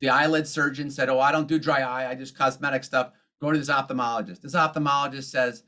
The 0.00 0.08
eyelid 0.08 0.46
surgeon 0.46 0.90
said, 0.90 1.08
"Oh, 1.08 1.20
I 1.20 1.32
don't 1.32 1.48
do 1.48 1.58
dry 1.58 1.80
eye. 1.82 2.10
I 2.10 2.14
just 2.14 2.36
cosmetic 2.36 2.84
stuff. 2.84 3.12
Go 3.40 3.52
to 3.52 3.58
this 3.58 3.70
ophthalmologist." 3.70 4.40
This 4.40 4.54
ophthalmologist 4.54 5.24
says, 5.24 5.62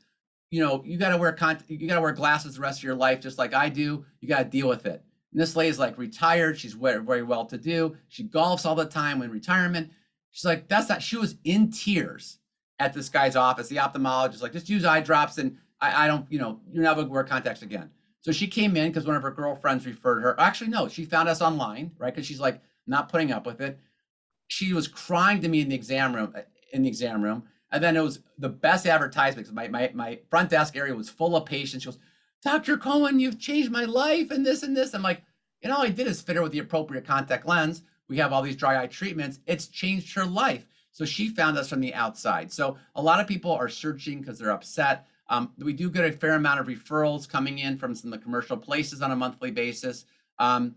"You 0.51 0.61
know, 0.61 0.83
you 0.85 0.97
got 0.97 1.09
to 1.09 1.17
wear 1.17 1.31
con- 1.31 1.63
you 1.67 1.87
got 1.87 1.95
to 1.95 2.01
wear 2.01 2.11
glasses 2.11 2.55
the 2.55 2.61
rest 2.61 2.79
of 2.79 2.83
your 2.83 2.95
life, 2.95 3.21
just 3.21 3.37
like 3.37 3.53
I 3.53 3.69
do. 3.69 4.05
You 4.19 4.27
got 4.27 4.39
to 4.39 4.49
deal 4.49 4.67
with 4.67 4.85
it." 4.85 5.03
And 5.31 5.41
this 5.41 5.55
lady's 5.55 5.79
like 5.79 5.97
retired. 5.97 6.57
She's 6.57 6.73
very, 6.73 7.23
well 7.23 7.45
to 7.45 7.57
do. 7.57 7.95
She 8.09 8.25
golfs 8.25 8.65
all 8.65 8.75
the 8.75 8.85
time 8.85 9.21
in 9.21 9.31
retirement. 9.31 9.89
She's 10.31 10.45
like, 10.45 10.67
"That's 10.67 10.89
not." 10.89 11.01
She 11.01 11.17
was 11.17 11.35
in 11.45 11.71
tears 11.71 12.39
at 12.79 12.93
this 12.93 13.07
guy's 13.07 13.37
office. 13.37 13.69
The 13.69 13.77
ophthalmologist 13.77 14.41
like, 14.41 14.53
"Just 14.53 14.69
use 14.69 14.83
eye 14.83 15.01
drops 15.01 15.37
and 15.37 15.57
I, 15.79 16.05
I 16.05 16.07
don't, 16.07 16.29
you 16.29 16.39
know, 16.39 16.59
you're 16.71 16.83
never 16.83 17.05
wear 17.05 17.23
contacts 17.23 17.61
again." 17.61 17.89
So 18.23 18.31
she 18.31 18.47
came 18.47 18.77
in 18.77 18.89
because 18.89 19.05
one 19.05 19.17
of 19.17 19.21
her 19.21 19.31
girlfriends 19.31 19.85
referred 19.85 20.21
her. 20.21 20.39
Actually, 20.39 20.69
no, 20.69 20.87
she 20.87 21.03
found 21.03 21.27
us 21.27 21.41
online, 21.41 21.91
right? 21.97 22.15
Because 22.15 22.25
she's 22.25 22.39
like 22.39 22.61
not 22.87 23.09
putting 23.09 23.33
up 23.33 23.45
with 23.45 23.59
it. 23.59 23.77
She 24.47 24.71
was 24.73 24.87
crying 24.87 25.41
to 25.41 25.49
me 25.49 25.59
in 25.59 25.69
the 25.69 25.75
exam 25.75 26.15
room. 26.15 26.33
Uh, 26.35 26.41
in 26.71 26.81
the 26.81 26.89
exam 26.89 27.21
room, 27.21 27.43
and 27.71 27.83
then 27.83 27.95
it 27.95 28.01
was 28.01 28.19
the 28.39 28.49
best 28.49 28.87
advertisement. 28.87 29.45
Because 29.45 29.53
my 29.53 29.67
my 29.67 29.91
my 29.93 30.19
front 30.29 30.49
desk 30.49 30.75
area 30.75 30.95
was 30.95 31.09
full 31.09 31.35
of 31.35 31.45
patients. 31.45 31.83
She 31.83 31.89
goes, 31.89 31.99
"Dr. 32.41 32.77
Cohen, 32.77 33.19
you've 33.19 33.39
changed 33.39 33.71
my 33.71 33.83
life, 33.83 34.31
and 34.31 34.45
this 34.45 34.63
and 34.63 34.75
this." 34.75 34.93
I'm 34.93 35.03
like, 35.03 35.21
and 35.61 35.71
all 35.71 35.83
I 35.83 35.89
did 35.89 36.07
is 36.07 36.21
fit 36.21 36.37
her 36.37 36.41
with 36.41 36.53
the 36.53 36.59
appropriate 36.59 37.05
contact 37.05 37.45
lens. 37.45 37.83
We 38.07 38.17
have 38.17 38.31
all 38.31 38.41
these 38.41 38.55
dry 38.55 38.81
eye 38.81 38.87
treatments. 38.87 39.39
It's 39.45 39.67
changed 39.67 40.15
her 40.15 40.25
life. 40.25 40.65
So 40.91 41.05
she 41.05 41.29
found 41.29 41.57
us 41.57 41.69
from 41.69 41.81
the 41.81 41.93
outside. 41.93 42.51
So 42.53 42.77
a 42.95 43.01
lot 43.01 43.19
of 43.19 43.27
people 43.27 43.51
are 43.51 43.69
searching 43.69 44.19
because 44.19 44.39
they're 44.39 44.51
upset. 44.51 45.07
Um, 45.33 45.51
we 45.57 45.73
do 45.73 45.89
get 45.89 46.05
a 46.05 46.11
fair 46.11 46.35
amount 46.35 46.59
of 46.59 46.67
referrals 46.67 47.27
coming 47.27 47.57
in 47.57 47.75
from 47.79 47.95
some 47.95 48.13
of 48.13 48.19
the 48.19 48.23
commercial 48.23 48.55
places 48.55 49.01
on 49.01 49.09
a 49.09 49.15
monthly 49.15 49.49
basis, 49.49 50.05
um, 50.37 50.75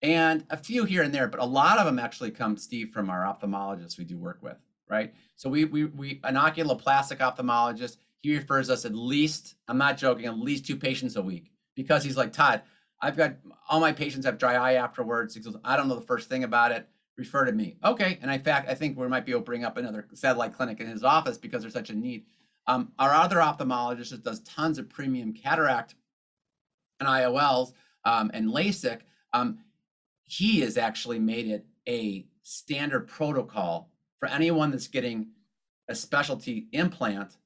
and 0.00 0.46
a 0.48 0.56
few 0.56 0.84
here 0.84 1.02
and 1.02 1.14
there, 1.14 1.28
but 1.28 1.40
a 1.40 1.44
lot 1.44 1.78
of 1.78 1.84
them 1.84 1.98
actually 1.98 2.30
come, 2.30 2.56
Steve, 2.56 2.90
from 2.90 3.10
our 3.10 3.22
ophthalmologists 3.24 3.98
we 3.98 4.04
do 4.04 4.16
work 4.16 4.38
with, 4.40 4.56
right? 4.88 5.12
So 5.36 5.50
we 5.50 5.66
we 5.66 5.84
we 5.86 6.20
an 6.24 6.36
oculoplastic 6.36 7.18
ophthalmologist. 7.18 7.98
He 8.20 8.34
refers 8.34 8.70
us 8.70 8.86
at 8.86 8.94
least, 8.94 9.56
I'm 9.68 9.76
not 9.76 9.98
joking, 9.98 10.24
at 10.24 10.38
least 10.38 10.66
two 10.66 10.76
patients 10.76 11.16
a 11.16 11.22
week 11.22 11.52
because 11.74 12.02
he's 12.02 12.16
like 12.16 12.32
Todd. 12.32 12.62
I've 13.02 13.16
got 13.16 13.34
all 13.68 13.78
my 13.78 13.92
patients 13.92 14.24
have 14.24 14.38
dry 14.38 14.54
eye 14.54 14.74
afterwards. 14.74 15.34
He 15.34 15.40
goes, 15.40 15.56
I 15.64 15.76
don't 15.76 15.86
know 15.86 15.96
the 15.96 16.00
first 16.00 16.30
thing 16.30 16.44
about 16.44 16.72
it. 16.72 16.88
Refer 17.16 17.44
to 17.44 17.52
me. 17.52 17.76
Okay. 17.84 18.18
And 18.22 18.30
in 18.30 18.40
fact, 18.40 18.70
I 18.70 18.74
think 18.74 18.96
we 18.96 19.06
might 19.06 19.26
be 19.26 19.34
opening 19.34 19.64
up 19.64 19.76
another 19.76 20.08
satellite 20.14 20.54
clinic 20.54 20.80
in 20.80 20.86
his 20.86 21.04
office 21.04 21.36
because 21.36 21.62
there's 21.62 21.74
such 21.74 21.90
a 21.90 21.94
need. 21.94 22.24
Um, 22.68 22.92
our 22.98 23.14
other 23.14 23.36
ophthalmologist 23.36 24.10
that 24.10 24.22
does 24.22 24.40
tons 24.40 24.78
of 24.78 24.90
premium 24.90 25.32
cataract 25.32 25.94
and 27.00 27.08
IOLs 27.08 27.72
um, 28.04 28.30
and 28.34 28.50
LASIK, 28.50 29.00
um, 29.32 29.58
he 30.24 30.60
has 30.60 30.76
actually 30.76 31.18
made 31.18 31.48
it 31.48 31.64
a 31.88 32.26
standard 32.42 33.08
protocol 33.08 33.90
for 34.20 34.28
anyone 34.28 34.70
that's 34.70 34.86
getting 34.86 35.28
a 35.88 35.94
specialty 35.94 36.68
implant 36.72 37.38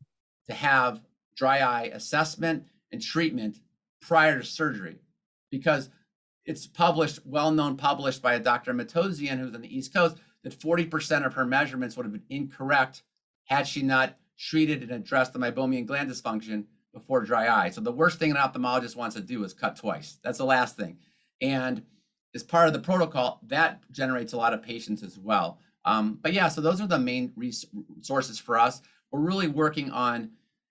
to 0.48 0.54
have 0.54 1.00
dry 1.36 1.60
eye 1.60 1.90
assessment 1.94 2.66
and 2.90 3.00
treatment 3.00 3.60
prior 4.00 4.40
to 4.40 4.44
surgery 4.44 4.98
because 5.52 5.88
it's 6.44 6.66
published, 6.66 7.20
well 7.24 7.52
known, 7.52 7.76
published 7.76 8.20
by 8.20 8.34
a 8.34 8.40
Dr. 8.40 8.74
Matossian 8.74 9.38
who's 9.38 9.54
on 9.54 9.60
the 9.60 9.76
East 9.76 9.94
Coast, 9.94 10.16
that 10.42 10.58
40% 10.58 11.24
of 11.24 11.34
her 11.34 11.44
measurements 11.44 11.96
would 11.96 12.06
have 12.06 12.12
been 12.12 12.24
incorrect 12.28 13.02
had 13.44 13.68
she 13.68 13.82
not 13.82 14.16
treated 14.42 14.82
and 14.82 14.90
addressed 14.90 15.32
the 15.32 15.38
meibomian 15.38 15.86
gland 15.86 16.10
dysfunction 16.10 16.64
before 16.92 17.22
dry 17.22 17.48
eye. 17.48 17.70
So 17.70 17.80
the 17.80 17.92
worst 17.92 18.18
thing 18.18 18.30
an 18.30 18.36
ophthalmologist 18.36 18.96
wants 18.96 19.14
to 19.14 19.22
do 19.22 19.44
is 19.44 19.54
cut 19.54 19.76
twice. 19.76 20.18
That's 20.22 20.38
the 20.38 20.44
last 20.44 20.76
thing. 20.76 20.98
And 21.40 21.82
as 22.34 22.42
part 22.42 22.66
of 22.66 22.72
the 22.72 22.80
protocol, 22.80 23.40
that 23.46 23.82
generates 23.92 24.32
a 24.32 24.36
lot 24.36 24.52
of 24.52 24.62
patients 24.62 25.02
as 25.02 25.18
well. 25.18 25.58
Um, 25.84 26.18
but 26.22 26.32
yeah, 26.32 26.48
so 26.48 26.60
those 26.60 26.80
are 26.80 26.86
the 26.86 26.98
main 26.98 27.32
resources 27.36 28.38
for 28.38 28.58
us. 28.58 28.82
We're 29.10 29.20
really 29.20 29.48
working 29.48 29.90
on, 29.90 30.30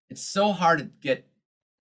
it's 0.09 0.23
so 0.23 0.51
hard 0.51 0.79
to 0.79 0.85
get 1.01 1.27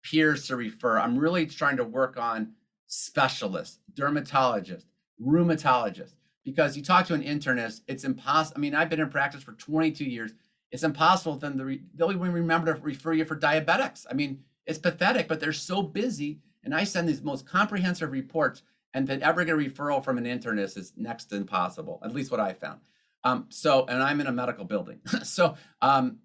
peers 0.02 0.46
to 0.46 0.56
refer. 0.56 0.98
I'm 0.98 1.18
really 1.18 1.46
trying 1.46 1.76
to 1.78 1.84
work 1.84 2.18
on 2.18 2.52
specialists, 2.86 3.78
dermatologists, 3.94 4.86
rheumatologists, 5.20 6.14
because 6.44 6.76
you 6.76 6.82
talk 6.82 7.06
to 7.06 7.14
an 7.14 7.22
internist, 7.22 7.82
it's 7.86 8.04
impossible. 8.04 8.58
I 8.58 8.60
mean, 8.60 8.74
I've 8.74 8.90
been 8.90 9.00
in 9.00 9.10
practice 9.10 9.42
for 9.42 9.52
22 9.52 10.04
years. 10.04 10.32
It's 10.70 10.82
impossible 10.84 11.38
re- 11.42 11.82
they'll 11.94 12.12
even 12.12 12.32
remember 12.32 12.74
to 12.74 12.80
refer 12.80 13.12
you 13.12 13.24
for 13.24 13.36
diabetics. 13.36 14.06
I 14.10 14.14
mean, 14.14 14.40
it's 14.66 14.78
pathetic, 14.78 15.26
but 15.26 15.40
they're 15.40 15.52
so 15.52 15.82
busy. 15.82 16.40
And 16.62 16.74
I 16.74 16.84
send 16.84 17.08
these 17.08 17.22
most 17.22 17.46
comprehensive 17.46 18.12
reports, 18.12 18.62
and 18.92 19.06
to 19.06 19.20
ever 19.22 19.44
get 19.44 19.54
a 19.54 19.56
referral 19.56 20.04
from 20.04 20.18
an 20.18 20.24
internist 20.24 20.76
is 20.76 20.92
next 20.96 21.26
to 21.26 21.36
impossible, 21.36 22.00
at 22.04 22.12
least 22.12 22.30
what 22.30 22.40
I 22.40 22.52
found. 22.52 22.80
Um, 23.24 23.46
so, 23.48 23.86
and 23.86 24.02
I'm 24.02 24.20
in 24.20 24.26
a 24.26 24.32
medical 24.32 24.64
building. 24.64 25.00
so, 25.22 25.56
um, 25.82 26.18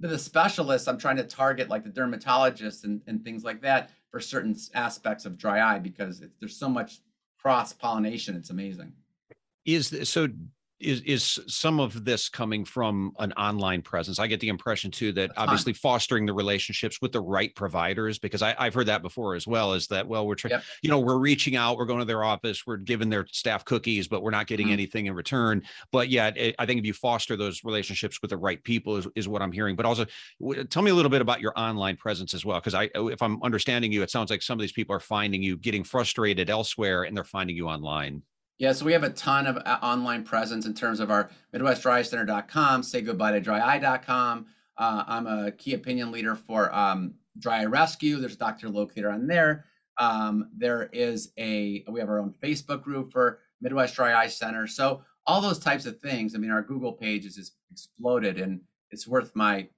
the 0.00 0.18
specialists, 0.18 0.88
I'm 0.88 0.98
trying 0.98 1.16
to 1.16 1.24
target 1.24 1.68
like 1.68 1.84
the 1.84 1.90
dermatologists 1.90 2.84
and, 2.84 3.02
and 3.06 3.22
things 3.22 3.44
like 3.44 3.60
that 3.62 3.90
for 4.10 4.18
certain 4.18 4.56
aspects 4.74 5.26
of 5.26 5.36
dry 5.36 5.74
eye 5.74 5.78
because 5.78 6.20
it, 6.20 6.30
there's 6.40 6.56
so 6.56 6.68
much 6.68 7.00
cross 7.38 7.72
pollination. 7.72 8.34
It's 8.34 8.50
amazing. 8.50 8.92
Is 9.66 9.90
this, 9.90 10.08
so 10.08 10.28
is 10.80 11.02
is 11.02 11.38
some 11.46 11.78
of 11.78 12.04
this 12.04 12.28
coming 12.28 12.64
from 12.64 13.12
an 13.18 13.32
online 13.32 13.82
presence. 13.82 14.18
I 14.18 14.26
get 14.26 14.40
the 14.40 14.48
impression 14.48 14.90
too 14.90 15.12
that 15.12 15.30
obviously 15.36 15.72
fostering 15.72 16.26
the 16.26 16.32
relationships 16.32 17.00
with 17.00 17.12
the 17.12 17.20
right 17.20 17.54
providers 17.54 18.18
because 18.18 18.42
I, 18.42 18.54
have 18.58 18.74
heard 18.74 18.86
that 18.86 19.02
before 19.02 19.34
as 19.34 19.46
well 19.46 19.74
is 19.74 19.86
that 19.88 20.06
well 20.08 20.26
we're 20.26 20.34
trying 20.34 20.52
yep. 20.52 20.64
you 20.82 20.90
know 20.90 20.98
we're 20.98 21.18
reaching 21.18 21.56
out 21.56 21.76
we're 21.76 21.84
going 21.84 21.98
to 21.98 22.04
their 22.04 22.24
office 22.24 22.66
we're 22.66 22.78
giving 22.78 23.10
their 23.10 23.26
staff 23.30 23.64
cookies 23.64 24.08
but 24.08 24.22
we're 24.22 24.30
not 24.30 24.46
getting 24.46 24.66
mm-hmm. 24.66 24.74
anything 24.74 25.06
in 25.06 25.14
return. 25.14 25.62
But 25.92 26.08
yeah 26.08 26.28
it, 26.34 26.54
i 26.58 26.66
think 26.66 26.78
if 26.78 26.86
you 26.86 26.94
foster 26.94 27.36
those 27.36 27.62
relationships 27.64 28.20
with 28.22 28.30
the 28.30 28.36
right 28.36 28.62
people 28.64 28.96
is, 28.96 29.06
is 29.14 29.28
what 29.28 29.42
i'm 29.42 29.52
hearing. 29.52 29.76
But 29.76 29.86
also 29.86 30.06
tell 30.70 30.82
me 30.82 30.90
a 30.90 30.94
little 30.94 31.10
bit 31.10 31.20
about 31.20 31.40
your 31.40 31.52
online 31.56 31.96
presence 31.96 32.34
as 32.34 32.44
well 32.44 32.58
because 32.58 32.74
i 32.74 32.88
if 32.94 33.20
i'm 33.22 33.42
understanding 33.42 33.92
you 33.92 34.02
it 34.02 34.10
sounds 34.10 34.30
like 34.30 34.42
some 34.42 34.58
of 34.58 34.60
these 34.60 34.72
people 34.72 34.94
are 34.94 35.00
finding 35.00 35.42
you 35.42 35.56
getting 35.56 35.84
frustrated 35.84 36.48
elsewhere 36.50 37.04
and 37.04 37.16
they're 37.16 37.24
finding 37.24 37.56
you 37.56 37.68
online 37.68 38.22
yeah, 38.60 38.72
so 38.72 38.84
we 38.84 38.92
have 38.92 39.04
a 39.04 39.10
ton 39.10 39.46
of 39.46 39.56
uh, 39.56 39.78
online 39.82 40.22
presence 40.22 40.66
in 40.66 40.74
terms 40.74 41.00
of 41.00 41.10
our 41.10 41.30
MidwestDryEyeCenter.com, 41.54 42.82
say 42.82 43.00
goodbye 43.00 43.32
to 43.32 43.40
dryeye.com. 43.40 44.46
Uh, 44.76 45.04
I'm 45.06 45.26
a 45.26 45.50
key 45.50 45.72
opinion 45.72 46.12
leader 46.12 46.34
for 46.34 46.72
um, 46.74 47.14
Dry 47.38 47.62
Eye 47.62 47.64
Rescue. 47.64 48.18
There's 48.18 48.34
a 48.34 48.38
doctor 48.38 48.68
locator 48.68 49.10
on 49.10 49.26
there. 49.26 49.64
Um, 49.96 50.50
there 50.54 50.90
is 50.92 51.32
a, 51.38 51.82
we 51.88 52.00
have 52.00 52.10
our 52.10 52.18
own 52.18 52.34
Facebook 52.42 52.82
group 52.82 53.12
for 53.12 53.38
Midwest 53.62 53.94
Dry 53.94 54.12
Eye 54.12 54.26
Center. 54.26 54.66
So 54.66 55.04
all 55.26 55.40
those 55.40 55.58
types 55.58 55.86
of 55.86 55.98
things. 55.98 56.34
I 56.34 56.38
mean, 56.38 56.50
our 56.50 56.62
Google 56.62 56.92
page 56.92 57.24
has 57.24 57.36
just 57.36 57.54
exploded 57.72 58.38
and 58.38 58.60
it's 58.90 59.08
worth 59.08 59.34
my, 59.34 59.68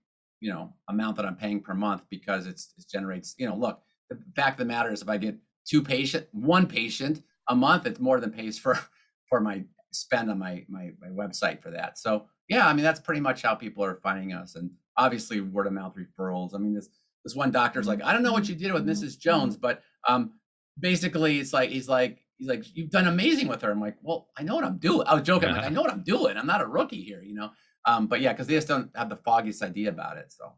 you 0.41 0.51
know, 0.53 0.73
amount 0.89 1.15
that 1.19 1.25
I'm 1.25 1.37
paying 1.37 1.61
per 1.61 1.75
month 1.75 2.03
because 2.11 2.49
it's, 2.49 2.75
it 2.77 2.87
generates, 2.91 3.37
you 3.39 3.47
know, 3.47 3.55
look, 3.55 3.81
the 4.11 4.19
fact 4.35 4.61
of 4.61 4.67
the 4.67 4.73
matter 4.73 4.93
is 4.93 5.03
if 5.03 5.09
I 5.09 5.19
get 5.19 5.37
two 5.65 5.83
patient, 5.83 6.27
one 6.33 6.67
patient, 6.67 7.23
a 7.49 7.55
month, 7.55 7.87
it's 7.87 8.01
more 8.01 8.21
than 8.21 8.31
pays 8.31 8.59
for 8.59 8.79
for 9.29 9.41
my 9.41 9.65
spend 9.93 10.31
on 10.31 10.39
my 10.39 10.65
my 10.69 10.93
my 11.01 11.09
website 11.09 11.63
for 11.63 11.71
that. 11.71 11.99
So 11.99 12.27
yeah, 12.49 12.67
I 12.67 12.73
mean 12.73 12.85
that's 12.85 13.01
pretty 13.01 13.21
much 13.21 13.43
how 13.43 13.55
people 13.55 13.85
are 13.85 13.97
finding 14.03 14.33
us, 14.33 14.57
and 14.57 14.71
obviously 14.97 15.41
word 15.41 15.67
of 15.67 15.73
mouth 15.73 15.97
referrals. 15.97 16.55
I 16.55 16.59
mean 16.59 16.75
this 16.75 16.89
this 17.25 17.35
one 17.35 17.51
doctor's 17.51 17.87
like, 17.87 18.03
I 18.03 18.13
don't 18.13 18.23
know 18.23 18.33
what 18.33 18.49
you 18.49 18.55
did 18.55 18.73
with 18.73 18.87
Mrs. 18.87 19.19
Jones, 19.19 19.57
but 19.57 19.83
um, 20.09 20.33
basically 20.79 21.39
it's 21.39 21.53
like 21.53 21.71
he's 21.71 21.89
like 21.89 22.19
he's 22.37 22.49
like 22.49 22.65
you've 22.75 22.91
done 22.91 23.07
amazing 23.07 23.49
with 23.49 23.63
her. 23.63 23.71
I'm 23.71 23.81
like, 23.81 23.97
well, 24.03 24.29
I 24.37 24.43
know 24.43 24.57
what 24.57 24.65
I'm 24.65 24.79
doing. 24.79 25.07
I 25.07 25.15
was 25.15 25.23
joking, 25.23 25.51
like, 25.51 25.65
I 25.65 25.69
know 25.71 25.83
what 25.83 25.93
I'm 25.93 26.03
doing. 26.03 26.37
I'm 26.37 26.47
not 26.47 26.61
a 26.61 26.67
rookie 26.67 27.03
here, 27.03 27.23
you 27.23 27.35
know. 27.35 27.51
Um, 27.85 28.07
but 28.07 28.21
yeah, 28.21 28.33
because 28.33 28.47
they 28.47 28.55
just 28.55 28.69
don't 28.69 28.91
have 28.95 29.09
the 29.09 29.17
foggiest 29.17 29.63
idea 29.63 29.89
about 29.89 30.17
it. 30.17 30.33
So 30.33 30.53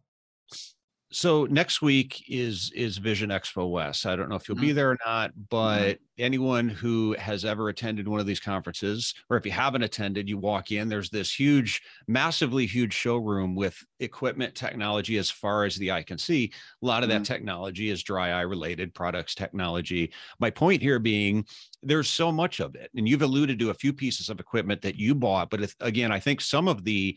so 1.14 1.44
next 1.44 1.80
week 1.80 2.24
is 2.28 2.72
is 2.74 2.98
Vision 2.98 3.30
Expo 3.30 3.70
West. 3.70 4.04
I 4.04 4.16
don't 4.16 4.28
know 4.28 4.34
if 4.34 4.48
you'll 4.48 4.56
mm-hmm. 4.56 4.66
be 4.66 4.72
there 4.72 4.90
or 4.90 4.98
not, 5.06 5.30
mm-hmm. 5.30 5.42
but 5.48 5.80
mm-hmm. 5.80 6.02
anyone 6.18 6.68
who 6.68 7.14
has 7.18 7.44
ever 7.44 7.68
attended 7.68 8.08
one 8.08 8.18
of 8.18 8.26
these 8.26 8.40
conferences, 8.40 9.14
or 9.30 9.36
if 9.36 9.46
you 9.46 9.52
haven't 9.52 9.84
attended, 9.84 10.28
you 10.28 10.38
walk 10.38 10.72
in. 10.72 10.88
There's 10.88 11.10
this 11.10 11.32
huge, 11.32 11.80
massively 12.08 12.66
huge 12.66 12.92
showroom 12.92 13.54
with 13.54 13.80
equipment 14.00 14.56
technology 14.56 15.16
as 15.16 15.30
far 15.30 15.64
as 15.64 15.76
the 15.76 15.92
eye 15.92 16.02
can 16.02 16.18
see. 16.18 16.52
A 16.82 16.86
lot 16.86 17.04
of 17.04 17.08
mm-hmm. 17.08 17.20
that 17.20 17.26
technology 17.26 17.90
is 17.90 18.02
dry 18.02 18.30
eye 18.30 18.42
related 18.42 18.92
products 18.92 19.36
technology. 19.36 20.12
My 20.40 20.50
point 20.50 20.82
here 20.82 20.98
being, 20.98 21.46
there's 21.82 22.10
so 22.10 22.32
much 22.32 22.58
of 22.58 22.74
it, 22.74 22.90
and 22.96 23.08
you've 23.08 23.22
alluded 23.22 23.60
to 23.60 23.70
a 23.70 23.74
few 23.74 23.92
pieces 23.92 24.30
of 24.30 24.40
equipment 24.40 24.82
that 24.82 24.96
you 24.96 25.14
bought, 25.14 25.50
but 25.50 25.62
if, 25.62 25.76
again, 25.80 26.10
I 26.10 26.18
think 26.18 26.40
some 26.40 26.66
of 26.66 26.82
the 26.82 27.16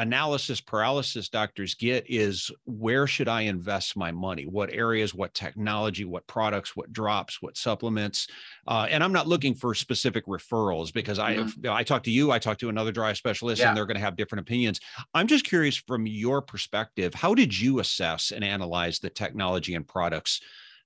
analysis 0.00 0.62
paralysis 0.62 1.28
doctors 1.28 1.74
get 1.74 2.04
is 2.08 2.50
where 2.64 3.06
should 3.06 3.28
I 3.28 3.42
invest 3.42 3.98
my 3.98 4.10
money? 4.10 4.46
What 4.46 4.72
areas, 4.72 5.14
what 5.14 5.34
technology, 5.34 6.06
what 6.06 6.26
products, 6.26 6.74
what 6.74 6.90
drops, 6.90 7.42
what 7.42 7.58
supplements? 7.58 8.26
Uh, 8.66 8.86
and 8.88 9.04
I'm 9.04 9.12
not 9.12 9.28
looking 9.28 9.54
for 9.54 9.74
specific 9.74 10.26
referrals 10.26 10.92
because 10.92 11.18
mm-hmm. 11.18 11.68
I 11.68 11.80
I 11.80 11.82
talk 11.82 12.02
to 12.04 12.10
you, 12.10 12.30
I 12.30 12.38
talk 12.38 12.58
to 12.58 12.70
another 12.70 12.92
dry 12.92 13.12
specialist, 13.12 13.60
yeah. 13.60 13.68
and 13.68 13.76
they're 13.76 13.86
going 13.86 13.96
to 13.96 14.02
have 14.02 14.16
different 14.16 14.40
opinions. 14.40 14.80
I'm 15.12 15.26
just 15.26 15.44
curious 15.44 15.76
from 15.76 16.06
your 16.06 16.40
perspective, 16.40 17.12
how 17.12 17.34
did 17.34 17.58
you 17.58 17.80
assess 17.80 18.30
and 18.30 18.42
analyze 18.42 18.98
the 18.98 19.10
technology 19.10 19.74
and 19.74 19.86
products? 19.86 20.40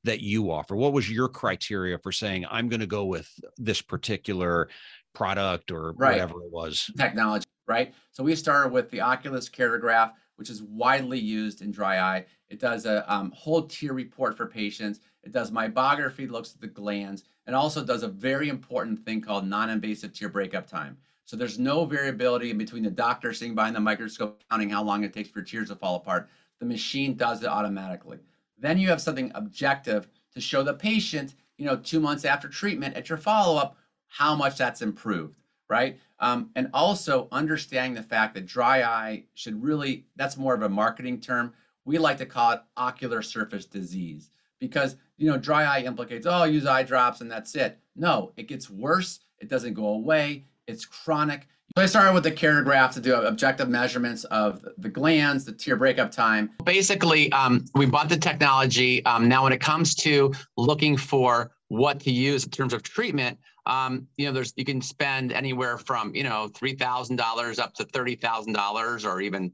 that 0.05 0.21
you 0.21 0.51
offer 0.51 0.77
what 0.77 0.93
was 0.93 1.11
your 1.11 1.29
criteria 1.29 1.97
for 1.97 2.13
saying 2.13 2.45
i'm 2.51 2.69
going 2.69 2.81
to 2.81 2.87
go 2.87 3.07
with 3.07 3.27
this 3.57 3.81
particular 3.81 4.69
product 5.15 5.73
or 5.73 5.93
right. 5.93 6.13
whatever 6.13 6.43
it 6.43 6.53
was 6.53 6.91
technology 6.99 7.44
right? 7.67 7.95
So 8.11 8.23
we 8.23 8.35
started 8.35 8.73
with 8.73 8.91
the 8.91 9.01
Oculus 9.01 9.49
Keratograph, 9.49 10.13
which 10.37 10.51
is 10.51 10.63
widely 10.63 11.19
used 11.19 11.63
in 11.63 11.71
dry 11.71 11.99
eye. 11.99 12.27
It 12.49 12.61
does 12.61 12.87
a 12.87 13.11
um, 13.13 13.31
whole 13.33 13.63
tear 13.63 13.93
report 13.93 14.37
for 14.37 14.47
patients. 14.47 15.01
It 15.23 15.33
does 15.33 15.51
meibography, 15.51 16.29
looks 16.29 16.55
at 16.55 16.61
the 16.61 16.67
glands, 16.67 17.25
and 17.47 17.55
also 17.55 17.85
does 17.85 18.03
a 18.03 18.09
very 18.09 18.49
important 18.49 19.05
thing 19.05 19.21
called 19.21 19.47
non-invasive 19.47 20.13
tear 20.13 20.29
breakup 20.29 20.67
time. 20.67 20.97
So 21.25 21.37
there's 21.37 21.59
no 21.59 21.85
variability 21.85 22.51
in 22.51 22.59
between 22.59 22.83
the 22.83 22.91
doctor 22.91 23.33
sitting 23.33 23.55
behind 23.55 23.75
the 23.75 23.81
microscope 23.81 24.43
counting 24.51 24.69
how 24.69 24.83
long 24.83 25.05
it 25.05 25.15
takes 25.15 25.31
for 25.31 25.43
tears 25.43 25.69
to 25.69 25.77
fall 25.77 25.97
apart. 25.97 26.29
The 26.61 26.67
machine 26.67 27.15
does 27.15 27.43
it 27.43 27.49
automatically. 27.49 28.19
Then 28.59 28.79
you 28.79 28.89
have 28.89 29.01
something 29.01 29.33
objective 29.35 30.09
to 30.35 30.41
show 30.41 30.63
the 30.63 30.75
patient, 30.75 31.35
you 31.57 31.65
know, 31.65 31.77
two 31.77 32.01
months 32.01 32.25
after 32.25 32.49
treatment 32.49 32.97
at 32.97 33.09
your 33.09 33.19
follow-up, 33.19 33.77
how 34.09 34.35
much 34.35 34.59
that's 34.59 34.83
improved 34.83 35.39
right? 35.69 35.99
Um, 36.21 36.51
and 36.57 36.69
also 36.73 37.29
understanding 37.33 37.95
the 37.95 38.03
fact 38.03 38.35
that 38.35 38.47
dry 38.47 38.83
eye 38.83 39.25
should 39.35 39.63
really, 39.63 40.07
that's 40.17 40.37
more 40.37 40.55
of 40.55 40.63
a 40.63 40.69
marketing 40.69 41.21
term. 41.21 41.53
We 41.85 41.99
like 41.99 42.19
to 42.19 42.27
call 42.27 42.53
it 42.53 42.61
ocular 42.77 43.23
surface 43.23 43.67
disease 43.67 44.31
because, 44.59 44.97
you 45.17 45.31
know, 45.31 45.37
dry 45.37 45.65
eye 45.65 45.83
implicates, 45.83 46.27
oh, 46.29 46.45
use 46.45 46.67
eye 46.67 46.83
drops 46.83 47.21
and 47.21 47.31
that's 47.31 47.55
it. 47.55 47.79
No, 47.97 48.33
it 48.37 48.49
gets 48.49 48.71
worse. 48.71 49.21
It 49.41 49.49
doesn't 49.49 49.75
go 49.75 49.89
away. 49.89 50.45
It's 50.67 50.85
chronic. 50.85 51.49
So 51.77 51.83
I 51.83 51.87
started 51.87 52.13
with 52.13 52.23
the 52.23 52.31
Keratograph 52.31 52.93
to 52.93 53.01
do 53.01 53.17
objective 53.17 53.69
measurements 53.69 54.23
of 54.25 54.65
the 54.79 54.89
glands, 54.89 55.45
the 55.45 55.53
tear 55.53 55.75
breakup 55.75 56.13
time. 56.13 56.51
Basically, 56.65 57.33
um, 57.33 57.65
we 57.75 57.85
bought 57.85 58.09
the 58.09 58.17
technology. 58.17 59.05
Um, 59.07 59.29
now, 59.29 59.43
when 59.43 59.53
it 59.53 59.61
comes 59.61 59.95
to 59.97 60.33
looking 60.57 60.97
for 60.97 61.51
what 61.69 62.01
to 62.01 62.11
use 62.11 62.45
in 62.45 62.51
terms 62.51 62.73
of 62.73 62.83
treatment, 62.83 63.39
um, 63.67 64.07
you 64.17 64.27
know, 64.27 64.33
there's 64.33 64.53
you 64.57 64.65
can 64.65 64.81
spend 64.83 65.33
anywhere 65.33 65.79
from 65.79 66.15
you 66.15 66.23
know 66.23 66.49
three 66.49 66.75
thousand 66.75 67.17
dollars 67.17 67.59
up 67.59 67.75
to 67.75 67.85
thirty 67.85 68.15
thousand 68.15 68.53
dollars, 68.53 69.05
or 69.05 69.21
even 69.21 69.53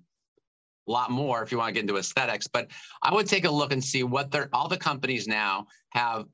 a 0.88 0.90
lot 0.90 1.10
more 1.10 1.42
if 1.42 1.52
you 1.52 1.58
want 1.58 1.68
to 1.68 1.74
get 1.74 1.82
into 1.82 1.96
aesthetics. 1.96 2.48
But 2.48 2.68
I 3.02 3.14
would 3.14 3.26
take 3.26 3.44
a 3.44 3.50
look 3.50 3.72
and 3.72 3.82
see 3.82 4.02
what 4.02 4.30
they're 4.30 4.48
all 4.52 4.68
the 4.68 4.76
companies 4.76 5.28
now 5.28 5.66
have. 5.90 6.26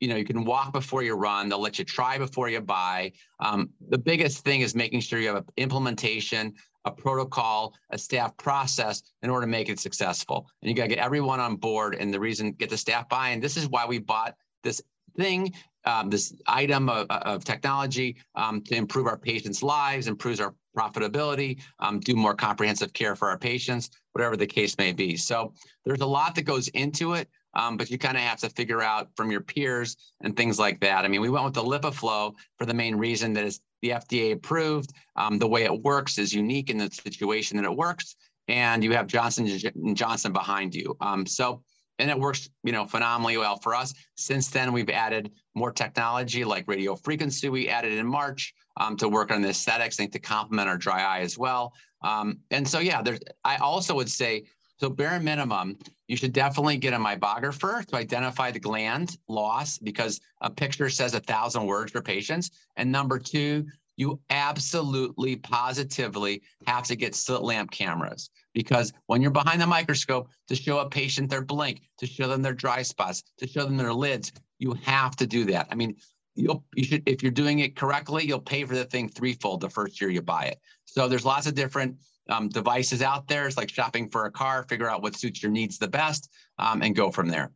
You 0.00 0.06
know, 0.06 0.14
you 0.14 0.24
can 0.24 0.44
walk 0.44 0.72
before 0.72 1.02
you 1.02 1.14
run. 1.14 1.48
They'll 1.48 1.60
let 1.60 1.80
you 1.80 1.84
try 1.84 2.18
before 2.18 2.48
you 2.48 2.60
buy. 2.60 3.10
Um, 3.40 3.70
the 3.88 3.98
biggest 3.98 4.44
thing 4.44 4.60
is 4.60 4.72
making 4.76 5.00
sure 5.00 5.18
you 5.18 5.26
have 5.26 5.38
an 5.38 5.44
implementation, 5.56 6.54
a 6.84 6.92
protocol, 6.92 7.74
a 7.90 7.98
staff 7.98 8.36
process 8.36 9.02
in 9.22 9.30
order 9.30 9.44
to 9.44 9.50
make 9.50 9.68
it 9.68 9.80
successful. 9.80 10.48
And 10.62 10.70
you 10.70 10.76
got 10.76 10.84
to 10.84 10.88
get 10.90 10.98
everyone 10.98 11.40
on 11.40 11.56
board. 11.56 11.96
And 11.96 12.14
the 12.14 12.20
reason 12.20 12.52
get 12.52 12.70
the 12.70 12.76
staff 12.76 13.08
buy-in. 13.08 13.40
This 13.40 13.56
is 13.56 13.68
why 13.68 13.86
we 13.86 13.98
bought 13.98 14.36
this 14.62 14.80
thing, 15.18 15.52
um, 15.84 16.10
this 16.10 16.34
item 16.46 16.88
of, 16.88 17.06
of 17.10 17.44
technology 17.44 18.16
um, 18.34 18.62
to 18.62 18.74
improve 18.74 19.06
our 19.06 19.18
patients' 19.18 19.62
lives, 19.62 20.06
improves 20.06 20.40
our 20.40 20.54
profitability, 20.76 21.60
um, 21.80 21.98
do 22.00 22.14
more 22.14 22.34
comprehensive 22.34 22.92
care 22.92 23.16
for 23.16 23.28
our 23.28 23.38
patients, 23.38 23.90
whatever 24.12 24.36
the 24.36 24.46
case 24.46 24.76
may 24.78 24.92
be. 24.92 25.16
So 25.16 25.52
there's 25.84 26.00
a 26.00 26.06
lot 26.06 26.34
that 26.34 26.42
goes 26.42 26.68
into 26.68 27.14
it, 27.14 27.28
um, 27.54 27.76
but 27.76 27.90
you 27.90 27.98
kind 27.98 28.16
of 28.16 28.22
have 28.22 28.38
to 28.40 28.50
figure 28.50 28.82
out 28.82 29.08
from 29.16 29.30
your 29.30 29.40
peers 29.40 29.96
and 30.22 30.36
things 30.36 30.58
like 30.58 30.80
that. 30.80 31.04
I 31.04 31.08
mean, 31.08 31.20
we 31.20 31.30
went 31.30 31.44
with 31.44 31.54
the 31.54 31.62
LipiFlow 31.62 32.34
for 32.58 32.66
the 32.66 32.74
main 32.74 32.94
reason 32.94 33.32
that 33.34 33.44
it's 33.44 33.60
the 33.82 33.90
FDA 33.90 34.32
approved. 34.32 34.92
Um, 35.16 35.38
the 35.38 35.48
way 35.48 35.64
it 35.64 35.82
works 35.82 36.18
is 36.18 36.32
unique 36.32 36.70
in 36.70 36.78
the 36.78 36.90
situation 36.90 37.56
that 37.56 37.64
it 37.64 37.76
works, 37.76 38.16
and 38.48 38.84
you 38.84 38.92
have 38.92 39.06
Johnson 39.06 39.46
and 39.46 39.96
Johnson 39.96 40.32
behind 40.32 40.74
you. 40.74 40.96
Um, 41.00 41.26
so 41.26 41.62
and 41.98 42.10
it 42.10 42.18
works 42.18 42.48
you 42.64 42.72
know 42.72 42.86
phenomenally 42.86 43.36
well 43.36 43.56
for 43.56 43.74
us. 43.74 43.94
Since 44.16 44.48
then 44.48 44.72
we've 44.72 44.90
added 44.90 45.32
more 45.54 45.72
technology 45.72 46.44
like 46.44 46.64
radio 46.66 46.96
frequency. 46.96 47.48
We 47.48 47.68
added 47.68 47.92
in 47.92 48.06
march 48.06 48.54
um, 48.76 48.96
to 48.98 49.08
work 49.08 49.30
on 49.30 49.42
the 49.42 49.48
aesthetics 49.48 49.98
and 49.98 50.12
to 50.12 50.18
complement 50.18 50.68
our 50.68 50.78
dry 50.78 51.02
eye 51.02 51.20
as 51.20 51.36
well. 51.38 51.72
Um, 52.02 52.38
and 52.50 52.66
so 52.66 52.78
yeah 52.78 53.02
there's 53.02 53.18
i 53.44 53.56
also 53.56 53.92
would 53.96 54.08
say 54.08 54.44
so 54.78 54.88
bare 54.88 55.18
minimum 55.18 55.76
you 56.08 56.16
should 56.16 56.32
definitely 56.32 56.78
get 56.78 56.94
a 56.94 56.96
meibographer 56.96 57.84
to 57.84 57.96
identify 57.96 58.50
the 58.50 58.58
gland 58.58 59.18
loss 59.28 59.78
because 59.78 60.20
a 60.40 60.50
picture 60.50 60.88
says 60.88 61.14
a 61.14 61.20
thousand 61.20 61.66
words 61.66 61.92
for 61.92 62.00
patients. 62.00 62.50
And 62.76 62.90
number 62.90 63.18
two 63.18 63.66
you 63.98 64.20
absolutely 64.30 65.34
positively 65.34 66.40
have 66.68 66.84
to 66.84 66.94
get 66.94 67.16
slit 67.16 67.42
lamp 67.42 67.68
cameras 67.72 68.30
because 68.54 68.92
when 69.06 69.20
you're 69.20 69.32
behind 69.32 69.60
the 69.60 69.66
microscope 69.66 70.28
to 70.46 70.54
show 70.54 70.78
a 70.78 70.88
patient 70.88 71.28
their 71.28 71.42
blink, 71.42 71.82
to 71.98 72.06
show 72.06 72.28
them 72.28 72.40
their 72.40 72.54
dry 72.54 72.80
spots, 72.82 73.24
to 73.38 73.46
show 73.48 73.64
them 73.64 73.76
their 73.76 73.92
lids, 73.92 74.32
you 74.60 74.72
have 74.84 75.16
to 75.16 75.26
do 75.26 75.44
that. 75.46 75.66
I 75.72 75.74
mean, 75.74 75.96
you'll 76.36 76.64
you 76.76 76.84
should 76.84 77.02
if 77.08 77.24
you're 77.24 77.32
doing 77.32 77.58
it 77.58 77.74
correctly, 77.74 78.24
you'll 78.24 78.38
pay 78.38 78.64
for 78.64 78.76
the 78.76 78.84
thing 78.84 79.08
threefold 79.08 79.60
the 79.60 79.68
first 79.68 80.00
year 80.00 80.10
you 80.10 80.22
buy 80.22 80.44
it. 80.44 80.60
So 80.84 81.08
there's 81.08 81.24
lots 81.24 81.48
of 81.48 81.56
different 81.56 81.96
um, 82.28 82.48
devices 82.48 83.02
out 83.02 83.26
there. 83.26 83.48
It's 83.48 83.56
like 83.56 83.68
shopping 83.68 84.08
for 84.08 84.26
a 84.26 84.30
car. 84.30 84.64
Figure 84.68 84.88
out 84.88 85.02
what 85.02 85.16
suits 85.16 85.42
your 85.42 85.50
needs 85.50 85.76
the 85.76 85.88
best, 85.88 86.30
um, 86.60 86.82
and 86.82 86.94
go 86.94 87.10
from 87.10 87.28
there. 87.28 87.50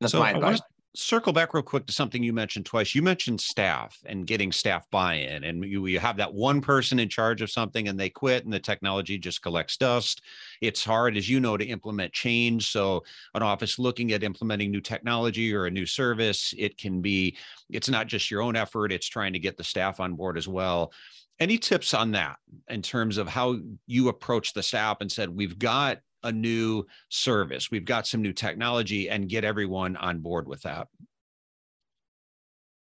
That's 0.00 0.12
so 0.12 0.20
my 0.20 0.30
advice 0.30 0.60
circle 0.98 1.32
back 1.32 1.54
real 1.54 1.62
quick 1.62 1.86
to 1.86 1.92
something 1.92 2.22
you 2.22 2.32
mentioned 2.32 2.66
twice. 2.66 2.94
You 2.94 3.02
mentioned 3.02 3.40
staff 3.40 3.98
and 4.06 4.26
getting 4.26 4.52
staff 4.52 4.88
buy-in, 4.90 5.44
and 5.44 5.64
you, 5.64 5.86
you 5.86 5.98
have 5.98 6.16
that 6.16 6.32
one 6.32 6.60
person 6.60 6.98
in 6.98 7.08
charge 7.08 7.42
of 7.42 7.50
something, 7.50 7.88
and 7.88 7.98
they 7.98 8.10
quit, 8.10 8.44
and 8.44 8.52
the 8.52 8.60
technology 8.60 9.18
just 9.18 9.42
collects 9.42 9.76
dust. 9.76 10.22
It's 10.60 10.84
hard, 10.84 11.16
as 11.16 11.28
you 11.28 11.40
know, 11.40 11.56
to 11.56 11.64
implement 11.64 12.12
change. 12.12 12.70
So, 12.70 13.04
an 13.34 13.42
office 13.42 13.78
looking 13.78 14.12
at 14.12 14.22
implementing 14.22 14.70
new 14.70 14.80
technology 14.80 15.54
or 15.54 15.66
a 15.66 15.70
new 15.70 15.86
service, 15.86 16.54
it 16.56 16.78
can 16.78 17.00
be. 17.00 17.36
It's 17.70 17.88
not 17.88 18.06
just 18.06 18.30
your 18.30 18.42
own 18.42 18.56
effort; 18.56 18.92
it's 18.92 19.08
trying 19.08 19.32
to 19.32 19.38
get 19.38 19.56
the 19.56 19.64
staff 19.64 20.00
on 20.00 20.14
board 20.14 20.38
as 20.38 20.48
well. 20.48 20.92
Any 21.38 21.58
tips 21.58 21.92
on 21.92 22.12
that 22.12 22.36
in 22.68 22.80
terms 22.80 23.18
of 23.18 23.28
how 23.28 23.58
you 23.86 24.08
approach 24.08 24.54
the 24.54 24.62
staff 24.62 24.98
and 25.00 25.12
said, 25.12 25.28
"We've 25.28 25.58
got 25.58 25.98
a 26.26 26.32
new 26.32 26.84
service. 27.08 27.70
We've 27.70 27.84
got 27.84 28.06
some 28.06 28.20
new 28.20 28.32
technology 28.32 29.08
and 29.08 29.28
get 29.28 29.44
everyone 29.44 29.96
on 29.96 30.18
board 30.18 30.48
with 30.48 30.62
that. 30.62 30.88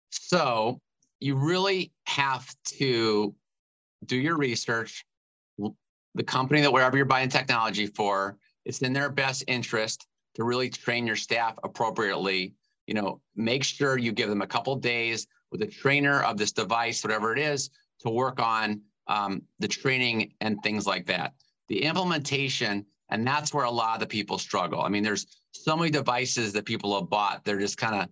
So 0.09 0.79
you 1.19 1.35
really 1.35 1.91
have 2.05 2.53
to 2.79 3.33
do 4.05 4.17
your 4.17 4.37
research. 4.37 5.05
The 5.57 6.23
company 6.23 6.61
that 6.61 6.71
wherever 6.71 6.97
you're 6.97 7.05
buying 7.05 7.29
technology 7.29 7.87
for, 7.87 8.37
it's 8.65 8.81
in 8.81 8.93
their 8.93 9.09
best 9.09 9.43
interest 9.47 10.07
to 10.35 10.43
really 10.43 10.69
train 10.69 11.05
your 11.05 11.15
staff 11.15 11.55
appropriately. 11.63 12.53
You 12.87 12.93
know, 12.93 13.21
make 13.35 13.63
sure 13.63 13.97
you 13.97 14.11
give 14.11 14.29
them 14.29 14.41
a 14.41 14.47
couple 14.47 14.75
days 14.75 15.27
with 15.51 15.61
a 15.61 15.67
trainer 15.67 16.21
of 16.23 16.37
this 16.37 16.51
device, 16.51 17.03
whatever 17.03 17.33
it 17.33 17.39
is, 17.39 17.69
to 17.99 18.09
work 18.09 18.39
on 18.39 18.81
um, 19.07 19.41
the 19.59 19.67
training 19.67 20.33
and 20.41 20.57
things 20.63 20.87
like 20.87 21.05
that. 21.07 21.33
The 21.67 21.83
implementation 21.83 22.85
and 23.15 23.25
that's 23.25 23.53
where 23.53 23.63
a 23.63 23.71
lot 23.71 23.93
of 23.93 24.01
the 24.01 24.07
people 24.07 24.37
struggle. 24.37 24.81
I 24.81 24.89
mean, 24.89 25.01
there's 25.01 25.25
so 25.53 25.77
many 25.77 25.89
devices 25.89 26.51
that 26.51 26.65
people 26.65 26.99
have 26.99 27.09
bought, 27.09 27.45
they're 27.45 27.59
just 27.59 27.77
kind 27.77 27.95
of 27.95 28.09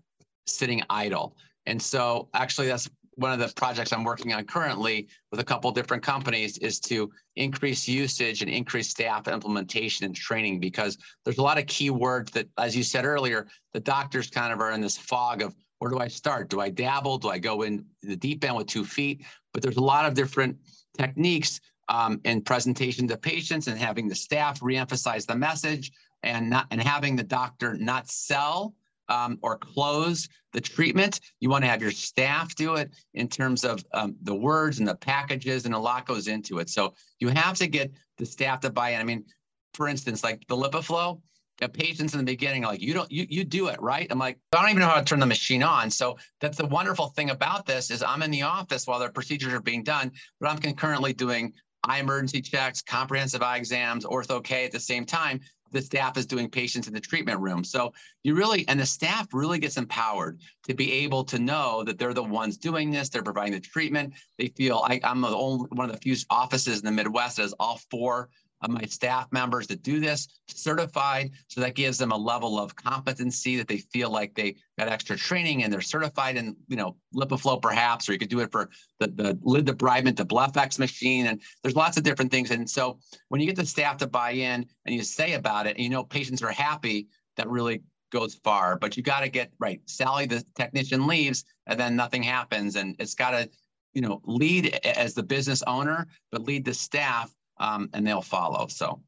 sitting 0.48 0.82
idle. 0.90 1.36
And 1.66 1.82
so 1.82 2.30
actually 2.34 2.68
that's 2.68 2.90
one 3.16 3.34
of 3.34 3.40
the 3.40 3.54
projects 3.54 3.92
I'm 3.92 4.06
working 4.06 4.32
on 4.32 4.46
currently 4.46 5.10
with 5.30 5.42
a 5.42 5.44
couple 5.44 5.70
different 5.72 6.04
companies 6.04 6.58
is 6.60 6.80
to 6.82 7.12
increase 7.36 7.86
usage 7.86 8.42
and 8.42 8.50
increase 8.50 8.90
staff 8.90 9.28
implementation 9.28 10.06
and 10.06 10.16
training 10.16 10.62
because 10.62 10.98
there's 11.26 11.38
a 11.38 11.44
lot 11.44 11.58
of 11.58 11.68
key 11.68 11.90
words 11.90 12.32
that, 12.32 12.48
as 12.58 12.74
you 12.74 12.82
said 12.82 13.04
earlier, 13.04 13.46
the 13.74 13.82
doctors 13.82 14.30
kind 14.30 14.54
of 14.54 14.62
are 14.62 14.72
in 14.72 14.80
this 14.80 14.98
fog 14.98 15.42
of 15.42 15.54
where 15.80 15.92
do 15.92 16.00
I 16.00 16.08
start? 16.08 16.50
Do 16.50 16.62
I 16.62 16.70
dabble? 16.70 17.18
Do 17.18 17.28
I 17.28 17.40
go 17.40 17.64
in 17.64 17.86
the 18.04 18.16
deep 18.16 18.46
end 18.46 18.56
with 18.56 18.68
two 18.68 18.86
feet? 18.86 19.26
But 19.54 19.62
there's 19.64 19.76
a 19.76 19.84
lot 19.84 20.06
of 20.06 20.14
different 20.14 20.58
techniques 20.98 21.60
um, 21.90 22.20
in 22.24 22.42
presentation 22.42 23.08
to 23.08 23.18
patients 23.18 23.68
and 23.68 23.78
having 23.78 24.08
the 24.08 24.16
staff 24.16 24.60
reemphasize 24.62 25.26
the 25.26 25.36
message 25.36 25.92
and 26.24 26.50
not 26.50 26.68
and 26.72 26.82
having 26.82 27.16
the 27.16 27.24
doctor 27.24 27.76
not 27.76 28.10
sell 28.10 28.74
um, 29.10 29.38
or 29.42 29.58
close 29.58 30.30
the 30.54 30.62
treatment. 30.62 31.20
You 31.40 31.50
want 31.50 31.64
to 31.64 31.70
have 31.70 31.82
your 31.82 31.92
staff 31.92 32.56
do 32.56 32.76
it 32.76 32.92
in 33.14 33.28
terms 33.28 33.64
of 33.64 33.84
um, 33.94 34.16
the 34.24 34.36
words 34.36 34.80
and 34.80 34.88
the 34.88 34.96
packages, 34.96 35.66
and 35.66 35.74
a 35.74 35.80
lot 35.80 36.06
goes 36.06 36.28
into 36.28 36.60
it. 36.60 36.70
So 36.70 36.94
you 37.20 37.28
have 37.30 37.58
to 37.58 37.68
get 37.68 37.92
the 38.18 38.26
staff 38.26 38.62
to 38.62 38.70
buy 38.70 38.92
in. 38.92 39.02
I 39.02 39.04
mean, 39.04 39.26
for 39.74 39.88
instance, 39.88 40.24
like 40.24 40.46
the 40.48 40.56
LipiFlow, 40.56 41.20
the 41.60 41.70
patients 41.70 42.14
in 42.14 42.20
the 42.20 42.26
beginning 42.26 42.64
are 42.64 42.72
like, 42.72 42.82
you 42.82 42.94
don't, 42.94 43.12
you 43.12 43.26
you 43.30 43.44
do 43.44 43.68
it 43.68 43.82
right. 43.82 44.08
I'm 44.10 44.20
like, 44.20 44.40
I 44.54 44.62
don't 44.62 44.70
even 44.70 44.82
know 44.82 44.88
how 44.88 45.00
to 45.00 45.06
turn 45.06 45.20
the 45.20 45.26
machine 45.26 45.64
on. 45.64 45.90
So 45.90 46.18
that's 46.40 46.58
the 46.58 46.66
wonderful 46.66 47.08
thing 47.08 47.30
about 47.30 47.66
this 47.66 47.92
is 47.92 48.02
I'm 48.04 48.24
in 48.24 48.32
the 48.32 48.44
office 48.44 48.88
while 48.88 49.00
their 49.00 49.12
procedures 49.12 49.54
are 49.54 49.62
being 49.62 49.84
done, 49.84 50.12
but 50.40 50.50
I'm 50.50 50.58
concurrently 50.58 51.14
doing 51.14 51.54
eye 51.84 52.00
emergency 52.00 52.42
checks, 52.42 52.82
comprehensive 52.82 53.42
eye 53.42 53.58
exams, 53.58 54.06
ortho 54.06 54.44
K 54.44 54.66
at 54.66 54.72
the 54.72 54.80
same 54.80 55.06
time. 55.06 55.42
The 55.72 55.82
staff 55.82 56.18
is 56.18 56.28
doing 56.28 56.50
patients 56.50 56.88
in 56.88 56.94
the 56.94 57.00
treatment 57.00 57.40
room. 57.40 57.64
So 57.64 57.94
you 58.24 58.36
really, 58.36 58.68
and 58.68 58.80
the 58.80 58.86
staff 58.86 59.28
really 59.34 59.58
gets 59.58 59.78
empowered 59.78 60.40
to 60.68 60.76
be 60.76 60.92
able 60.92 61.24
to 61.26 61.40
know 61.40 61.84
that 61.84 61.98
they're 61.98 62.14
the 62.14 62.24
ones 62.24 62.58
doing 62.58 62.92
this. 62.92 63.10
They're 63.10 63.24
providing 63.24 63.54
the 63.54 63.60
treatment. 63.60 64.14
They 64.38 64.50
feel 64.50 64.86
I, 64.88 65.00
am 65.04 65.22
the 65.22 65.30
only 65.30 65.66
one 65.72 65.90
of 65.90 65.96
the 65.96 66.02
few 66.02 66.16
offices 66.30 66.80
in 66.80 66.86
the 66.86 66.92
Midwest 66.92 67.38
that 67.38 67.44
has 67.44 67.54
all 67.60 67.80
four 67.90 68.30
of 68.64 68.70
my 68.70 68.84
staff 68.86 69.28
members 69.32 69.68
that 69.68 69.84
do 69.84 70.00
this 70.00 70.28
certified. 70.48 71.32
So 71.48 71.62
that 71.62 71.76
gives 71.76 71.98
them 71.98 72.12
a 72.12 72.18
level 72.18 72.58
of 72.58 72.76
competency 72.76 73.58
that 73.58 73.68
they 73.68 73.78
feel 73.78 74.10
like 74.10 74.34
they 74.34 74.56
got 74.80 74.88
extra 74.88 75.18
training 75.18 75.64
and 75.64 75.72
they're 75.72 75.82
certified 75.82 76.38
in, 76.38 76.56
you 76.68 76.78
know, 76.78 76.96
LipiFlow 77.16 77.62
perhaps, 77.62 78.08
or 78.08 78.14
you 78.14 78.20
could 78.20 78.30
do 78.30 78.40
it 78.40 78.52
for 78.52 78.70
the, 79.00 79.08
the 79.08 79.38
lid 79.42 79.66
debridement, 79.68 80.16
the 80.16 80.26
BlephEx 80.26 80.80
machine. 80.80 81.28
And 81.28 81.42
there's 81.62 81.76
lots 81.76 81.98
of 81.98 82.04
different 82.04 82.32
things. 82.32 82.52
And 82.52 82.70
so 82.70 83.00
when 83.28 83.42
you 83.42 83.48
get 83.48 83.58
the 83.58 83.66
staff 83.66 83.98
to 83.98 84.08
buy 84.08 84.32
in 84.32 84.66
and 84.86 84.96
you 84.96 85.04
say 85.04 85.34
about 85.34 85.68
it, 85.68 85.76
and 85.76 85.84
you 85.84 85.90
know, 85.90 86.04
patients 86.04 86.42
are 86.42 86.52
happy, 86.52 87.08
that 87.36 87.50
really 87.50 87.82
goes 88.12 88.36
far. 88.36 88.78
But 88.78 88.96
you 88.96 89.04
got 89.04 89.22
to 89.22 89.30
get 89.30 89.52
right. 89.60 89.82
Sally, 89.86 90.26
the 90.26 90.46
technician 90.56 91.06
leaves 91.06 91.44
and 91.68 91.80
then 91.80 91.96
nothing 91.96 92.24
happens. 92.24 92.76
And 92.76 92.96
it's 93.00 93.16
got 93.16 93.32
to, 93.32 93.50
you 93.94 94.02
know, 94.02 94.22
lead 94.26 94.80
as 94.86 95.14
the 95.14 95.24
business 95.24 95.64
owner, 95.68 96.08
but 96.32 96.44
lead 96.44 96.64
the 96.64 96.74
staff 96.74 97.34
um, 97.58 97.90
and 97.94 98.06
they'll 98.06 98.22
follow. 98.22 98.68
So. 98.68 99.02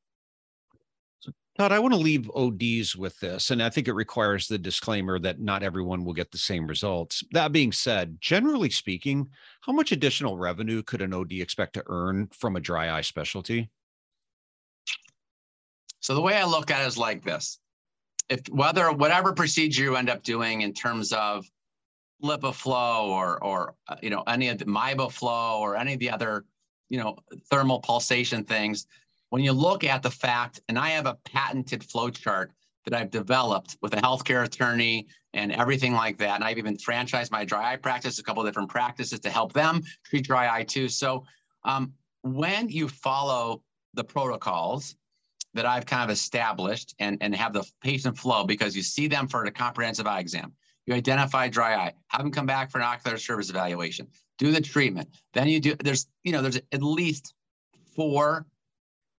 Todd, 1.57 1.71
I 1.71 1.79
want 1.79 1.93
to 1.93 1.99
leave 1.99 2.29
ODs 2.35 2.97
with 2.97 3.17
this, 3.21 3.49
and 3.49 3.63
I 3.63 3.69
think 3.69 3.87
it 3.87 3.93
requires 3.93 4.47
the 4.47 4.57
disclaimer 4.57 5.17
that 5.19 5.39
not 5.39 5.63
everyone 5.63 6.03
will 6.03 6.13
get 6.13 6.29
the 6.29 6.37
same 6.37 6.67
results. 6.67 7.23
That 7.31 7.53
being 7.53 7.71
said, 7.71 8.17
generally 8.19 8.69
speaking, 8.69 9.29
how 9.61 9.71
much 9.71 9.93
additional 9.93 10.37
revenue 10.37 10.83
could 10.83 11.01
an 11.01 11.13
OD 11.13 11.31
expect 11.33 11.75
to 11.75 11.83
earn 11.85 12.27
from 12.33 12.57
a 12.57 12.59
dry 12.59 12.97
eye 12.97 13.01
specialty? 13.01 13.69
So 16.01 16.13
the 16.13 16.21
way 16.21 16.35
I 16.35 16.43
look 16.43 16.71
at 16.71 16.83
it 16.83 16.87
is 16.87 16.97
like 16.97 17.23
this: 17.23 17.57
if 18.27 18.41
whether 18.49 18.91
whatever 18.91 19.31
procedure 19.31 19.83
you 19.83 19.95
end 19.95 20.09
up 20.09 20.23
doing 20.23 20.59
in 20.59 20.73
terms 20.73 21.13
of 21.13 21.49
LipiFlow 22.21 23.03
or 23.05 23.41
or 23.41 23.75
uh, 23.87 23.95
you 24.01 24.09
know 24.09 24.23
any 24.27 24.49
of 24.49 24.57
the 24.57 24.65
MiboFlow 24.65 25.59
or 25.59 25.77
any 25.77 25.93
of 25.93 25.99
the 25.99 26.09
other 26.09 26.43
you 26.89 26.99
know, 26.99 27.17
thermal 27.49 27.79
pulsation 27.79 28.43
things. 28.43 28.87
When 29.29 29.43
you 29.43 29.51
look 29.51 29.83
at 29.83 30.03
the 30.03 30.11
fact, 30.11 30.61
and 30.69 30.77
I 30.77 30.89
have 30.89 31.07
a 31.07 31.17
patented 31.25 31.83
flow 31.83 32.09
chart 32.09 32.51
that 32.85 32.93
I've 32.93 33.11
developed 33.11 33.77
with 33.81 33.93
a 33.93 33.97
healthcare 33.97 34.45
attorney 34.45 35.07
and 35.33 35.51
everything 35.51 35.93
like 35.93 36.17
that. 36.19 36.35
And 36.35 36.43
I've 36.43 36.57
even 36.57 36.77
franchised 36.77 37.31
my 37.31 37.43
dry 37.43 37.73
eye 37.73 37.77
practice, 37.77 38.19
a 38.19 38.23
couple 38.23 38.43
different 38.43 38.69
practices 38.69 39.19
to 39.21 39.29
help 39.29 39.53
them 39.53 39.81
treat 40.05 40.25
dry 40.25 40.55
eye 40.55 40.63
too. 40.63 40.87
So 40.87 41.25
um, 41.63 41.93
when 42.21 42.69
you 42.69 42.87
follow 42.87 43.61
the 43.95 44.03
protocols 44.03 44.95
that 45.53 45.65
I've 45.65 45.85
kind 45.85 46.03
of 46.03 46.13
established 46.13 46.95
and, 46.99 47.17
and 47.21 47.35
have 47.35 47.53
the 47.53 47.63
patient 47.81 48.17
flow 48.17 48.43
because 48.43 48.75
you 48.75 48.83
see 48.83 49.07
them 49.07 49.27
for 49.27 49.43
a 49.45 49.51
comprehensive 49.51 50.05
eye 50.05 50.19
exam, 50.19 50.53
you 50.85 50.93
identify 50.93 51.47
dry 51.47 51.75
eye, 51.75 51.93
have 52.07 52.21
them 52.21 52.31
come 52.31 52.45
back 52.45 52.69
for 52.69 52.77
an 52.77 52.83
ocular 52.83 53.17
surface 53.17 53.49
evaluation, 53.49 54.07
do 54.37 54.51
the 54.51 54.61
treatment. 54.61 55.09
Then 55.33 55.47
you 55.47 55.59
do, 55.59 55.75
there's, 55.75 56.07
you 56.23 56.31
know, 56.31 56.41
there's 56.41 56.59
at 56.71 56.83
least 56.83 57.33
four, 57.95 58.45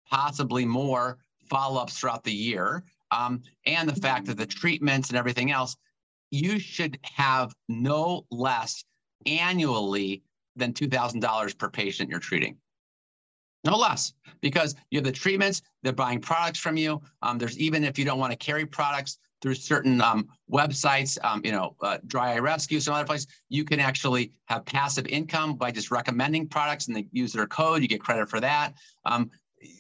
possibly 0.09 0.65
more 0.65 1.17
follow-ups 1.49 1.99
throughout 1.99 2.23
the 2.23 2.33
year. 2.33 2.83
Um, 3.11 3.41
and 3.65 3.87
the 3.87 3.95
fact 3.95 4.25
that 4.25 4.37
the 4.37 4.45
treatments 4.45 5.09
and 5.09 5.17
everything 5.17 5.51
else, 5.51 5.75
you 6.31 6.59
should 6.59 6.99
have 7.03 7.53
no 7.69 8.25
less 8.31 8.83
annually 9.25 10.23
than 10.55 10.73
$2,000 10.73 11.57
per 11.57 11.69
patient 11.69 12.09
you're 12.09 12.19
treating. 12.19 12.57
No 13.63 13.77
less, 13.77 14.13
because 14.41 14.75
you 14.91 14.99
have 14.99 15.05
the 15.05 15.11
treatments, 15.11 15.61
they're 15.81 15.93
buying 15.93 16.21
products 16.21 16.59
from 16.59 16.77
you. 16.77 17.01
Um, 17.23 17.39
there's 17.39 17.57
even 17.57 17.83
if 17.83 17.97
you 17.97 18.05
don't 18.05 18.19
want 18.19 18.31
to 18.31 18.37
carry 18.37 18.65
products 18.65 19.17
through 19.41 19.55
certain 19.55 20.01
um, 20.01 20.27
websites, 20.51 21.17
um, 21.23 21.41
you 21.43 21.51
know, 21.51 21.75
uh, 21.81 21.97
Dry 22.07 22.33
Eye 22.33 22.39
Rescue, 22.39 22.79
some 22.79 22.93
other 22.93 23.05
place, 23.05 23.27
you 23.49 23.63
can 23.63 23.79
actually 23.79 24.31
have 24.45 24.65
passive 24.65 25.05
income 25.07 25.55
by 25.55 25.71
just 25.71 25.91
recommending 25.91 26.47
products 26.47 26.87
and 26.87 26.95
they 26.95 27.07
use 27.11 27.33
their 27.33 27.47
code. 27.47 27.81
You 27.81 27.87
get 27.87 28.01
credit 28.01 28.29
for 28.29 28.39
that. 28.39 28.73
Um, 29.05 29.29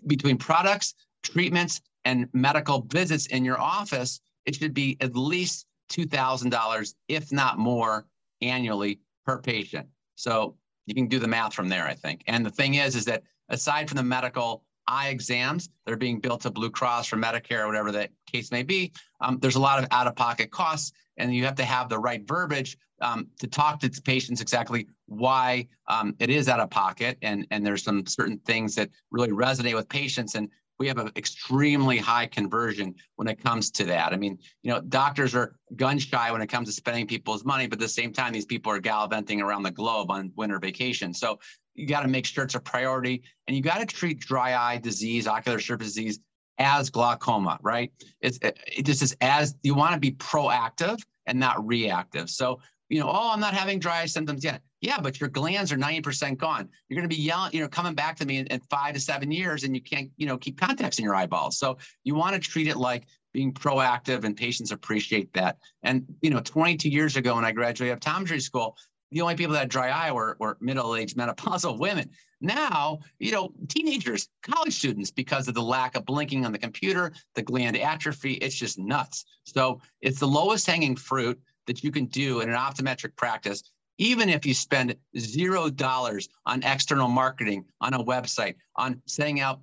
between 0.07 0.37
products, 0.37 0.93
treatments, 1.23 1.81
and 2.05 2.27
medical 2.33 2.81
visits 2.89 3.25
in 3.27 3.43
your 3.43 3.59
office, 3.59 4.21
it 4.45 4.55
should 4.55 4.73
be 4.73 4.97
at 5.01 5.15
least 5.15 5.65
$2,000, 5.91 6.93
if 7.07 7.31
not 7.31 7.57
more, 7.57 8.05
annually 8.41 8.99
per 9.25 9.39
patient. 9.39 9.87
So 10.15 10.55
you 10.85 10.93
can 10.93 11.07
do 11.07 11.19
the 11.19 11.27
math 11.27 11.53
from 11.53 11.69
there, 11.69 11.85
I 11.85 11.93
think. 11.93 12.23
And 12.27 12.45
the 12.45 12.51
thing 12.51 12.75
is, 12.75 12.95
is 12.95 13.05
that 13.05 13.23
aside 13.49 13.89
from 13.89 13.97
the 13.97 14.03
medical 14.03 14.63
eye 14.87 15.09
exams 15.09 15.69
that 15.85 15.93
are 15.93 15.97
being 15.97 16.19
built 16.19 16.41
to 16.41 16.51
Blue 16.51 16.69
Cross 16.69 17.11
or 17.11 17.17
Medicare 17.17 17.61
or 17.63 17.67
whatever 17.67 17.91
that 17.91 18.11
case 18.31 18.51
may 18.51 18.63
be, 18.63 18.91
um, 19.21 19.39
there's 19.39 19.55
a 19.55 19.61
lot 19.61 19.79
of 19.79 19.87
out-of-pocket 19.91 20.51
costs, 20.51 20.91
and 21.17 21.33
you 21.33 21.45
have 21.45 21.55
to 21.55 21.65
have 21.65 21.89
the 21.89 21.97
right 21.97 22.27
verbiage 22.27 22.77
um, 23.01 23.27
to 23.39 23.47
talk 23.47 23.79
to 23.79 23.89
patients 24.03 24.41
exactly 24.41 24.87
why 25.07 25.67
um, 25.87 26.15
it 26.19 26.29
is 26.29 26.47
out 26.47 26.59
of 26.59 26.69
pocket. 26.69 27.17
And, 27.21 27.45
and 27.51 27.65
there's 27.65 27.83
some 27.83 28.05
certain 28.05 28.39
things 28.45 28.75
that 28.75 28.89
really 29.11 29.29
resonate 29.29 29.75
with 29.75 29.89
patients. 29.89 30.35
And 30.35 30.49
we 30.77 30.87
have 30.87 30.97
an 30.97 31.11
extremely 31.15 31.97
high 31.97 32.25
conversion 32.25 32.95
when 33.15 33.27
it 33.27 33.41
comes 33.41 33.71
to 33.71 33.85
that. 33.85 34.11
I 34.11 34.17
mean, 34.17 34.37
you 34.61 34.71
know, 34.71 34.81
doctors 34.81 35.33
are 35.33 35.55
gun 35.75 35.99
shy 35.99 36.31
when 36.31 36.41
it 36.41 36.47
comes 36.47 36.67
to 36.67 36.73
spending 36.73 37.07
people's 37.07 37.45
money, 37.45 37.67
but 37.67 37.77
at 37.77 37.81
the 37.81 37.87
same 37.87 38.11
time, 38.11 38.33
these 38.33 38.45
people 38.45 38.71
are 38.71 38.79
gallivanting 38.79 39.41
around 39.41 39.63
the 39.63 39.71
globe 39.71 40.11
on 40.11 40.31
winter 40.35 40.59
vacation. 40.59 41.13
So 41.13 41.39
you 41.75 41.85
got 41.85 42.01
to 42.01 42.07
make 42.07 42.25
sure 42.25 42.43
it's 42.43 42.55
a 42.55 42.59
priority 42.59 43.23
and 43.47 43.55
you 43.55 43.61
got 43.61 43.79
to 43.79 43.85
treat 43.85 44.19
dry 44.19 44.55
eye 44.55 44.77
disease, 44.77 45.27
ocular 45.27 45.59
surface 45.59 45.87
disease 45.87 46.19
as 46.57 46.89
glaucoma, 46.89 47.59
right? 47.61 47.91
It's 48.21 48.37
it, 48.41 48.57
it 48.65 48.85
just 48.85 49.01
is 49.01 49.15
as 49.21 49.55
you 49.61 49.75
want 49.75 49.93
to 49.93 49.99
be 49.99 50.11
proactive 50.11 50.99
and 51.25 51.39
not 51.39 51.65
reactive. 51.65 52.29
So, 52.29 52.61
you 52.89 52.99
know, 52.99 53.09
oh, 53.09 53.31
I'm 53.31 53.39
not 53.39 53.53
having 53.53 53.79
dry 53.79 54.01
eye 54.01 54.05
symptoms 54.05 54.43
yet. 54.43 54.61
Yeah, 54.79 54.99
but 55.01 55.19
your 55.19 55.29
glands 55.29 55.71
are 55.71 55.77
90% 55.77 56.37
gone. 56.37 56.69
You're 56.87 56.99
going 56.99 57.09
to 57.09 57.15
be 57.15 57.21
yelling, 57.21 57.51
you 57.53 57.61
know, 57.61 57.67
coming 57.67 57.95
back 57.95 58.15
to 58.17 58.25
me 58.25 58.37
in, 58.37 58.47
in 58.47 58.59
five 58.69 58.93
to 58.93 58.99
seven 58.99 59.31
years 59.31 59.63
and 59.63 59.75
you 59.75 59.81
can't, 59.81 60.11
you 60.17 60.27
know, 60.27 60.37
keep 60.37 60.59
contacts 60.59 60.99
in 60.99 61.05
your 61.05 61.15
eyeballs. 61.15 61.57
So 61.57 61.77
you 62.03 62.15
want 62.15 62.35
to 62.35 62.39
treat 62.39 62.67
it 62.67 62.77
like 62.77 63.05
being 63.33 63.51
proactive 63.51 64.23
and 64.23 64.37
patients 64.37 64.71
appreciate 64.71 65.33
that. 65.33 65.57
And, 65.83 66.05
you 66.21 66.29
know, 66.29 66.39
22 66.39 66.87
years 66.89 67.17
ago 67.17 67.35
when 67.35 67.43
I 67.43 67.51
graduated 67.51 67.99
optometry 67.99 68.41
school, 68.41 68.77
the 69.15 69.21
only 69.21 69.35
people 69.35 69.53
that 69.53 69.59
had 69.59 69.69
dry 69.69 69.89
eye 69.89 70.11
were, 70.11 70.35
were 70.41 70.57
middle-aged 70.59 71.15
menopausal 71.15 71.79
women. 71.79 72.09
Now, 72.41 72.99
you 73.17 73.31
know, 73.31 73.53
teenagers, 73.69 74.27
college 74.43 74.73
students, 74.73 75.09
because 75.09 75.47
of 75.47 75.53
the 75.53 75.63
lack 75.63 75.95
of 75.95 76.05
blinking 76.05 76.45
on 76.45 76.51
the 76.51 76.59
computer, 76.59 77.13
the 77.33 77.41
gland 77.41 77.77
atrophy, 77.77 78.33
it's 78.33 78.55
just 78.55 78.77
nuts. 78.77 79.23
So 79.45 79.79
it's 80.01 80.19
the 80.19 80.27
lowest 80.27 80.67
hanging 80.67 80.97
fruit 80.97 81.39
that 81.65 81.81
you 81.81 81.91
can 81.91 82.07
do 82.07 82.41
in 82.41 82.49
an 82.49 82.55
optometric 82.55 83.15
practice 83.15 83.63
even 83.97 84.27
if 84.27 84.45
you 84.45 84.53
spend 84.53 84.93
zero 85.17 85.69
dollars 85.69 86.27
on 86.45 86.61
external 86.63 87.07
marketing 87.07 87.63
on 87.79 87.93
a 87.93 88.03
website, 88.03 88.55
on 88.75 89.01
sending 89.05 89.39
out 89.39 89.61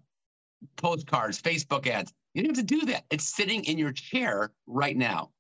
postcards, 0.76 1.40
Facebook 1.40 1.86
ads, 1.86 2.14
you 2.32 2.42
don't 2.42 2.56
have 2.56 2.66
to 2.66 2.80
do 2.80 2.86
that. 2.86 3.04
It's 3.10 3.28
sitting 3.28 3.64
in 3.64 3.76
your 3.76 3.92
chair 3.92 4.52
right 4.66 4.96
now. 4.96 5.32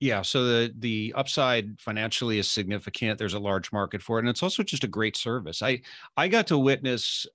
Yeah, 0.00 0.22
so 0.22 0.44
the 0.44 0.74
the 0.78 1.12
upside 1.16 1.80
financially 1.80 2.38
is 2.38 2.50
significant. 2.50 3.18
There's 3.18 3.34
a 3.34 3.40
large 3.40 3.72
market 3.72 4.00
for 4.00 4.18
it, 4.18 4.20
and 4.20 4.28
it's 4.28 4.42
also 4.42 4.62
just 4.62 4.84
a 4.84 4.88
great 4.88 5.16
service. 5.16 5.60
I 5.62 5.80
I 6.16 6.28
got 6.28 6.46
to 6.48 6.58
witness. 6.58 7.26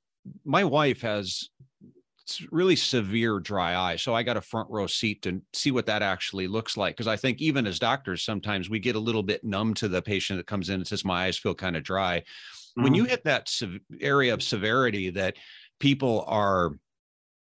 My 0.46 0.64
wife 0.64 1.02
has 1.02 1.50
really 2.52 2.76
severe 2.76 3.40
dry 3.40 3.76
eye. 3.76 3.96
So 3.98 4.16
I 4.16 4.24
got 4.24 4.38
a 4.38 4.42
front 4.42 4.70
row 4.70 4.88
seat 4.88 5.22
to 5.24 5.42
see 5.54 5.72
what 5.72 5.86
that 5.88 6.02
actually 6.02 6.48
looks 6.48 6.78
like. 6.78 6.96
Because 6.96 7.08
I 7.08 7.18
think 7.18 7.42
even 7.42 7.68
as 7.68 7.80
doctors, 7.80 8.24
sometimes 8.24 8.70
we 8.70 8.80
get 8.80 8.96
a 8.96 9.00
little 9.00 9.24
bit 9.24 9.44
numb 9.44 9.74
to 9.76 9.88
the 9.88 10.02
patient 10.02 10.40
that 10.40 10.48
comes 10.48 10.70
in 10.70 10.76
and 10.76 10.88
says, 10.88 11.04
My 11.04 11.26
eyes 11.26 11.38
feel 11.38 11.56
kind 11.56 11.76
of 11.76 11.84
dry. 11.84 12.20
Mm-hmm. 12.20 12.84
When 12.84 12.94
you 12.94 13.04
hit 13.06 13.24
that 13.26 13.52
area 14.00 14.34
of 14.34 14.42
severity 14.42 15.10
that 15.12 15.36
people 15.80 16.24
are 16.28 16.72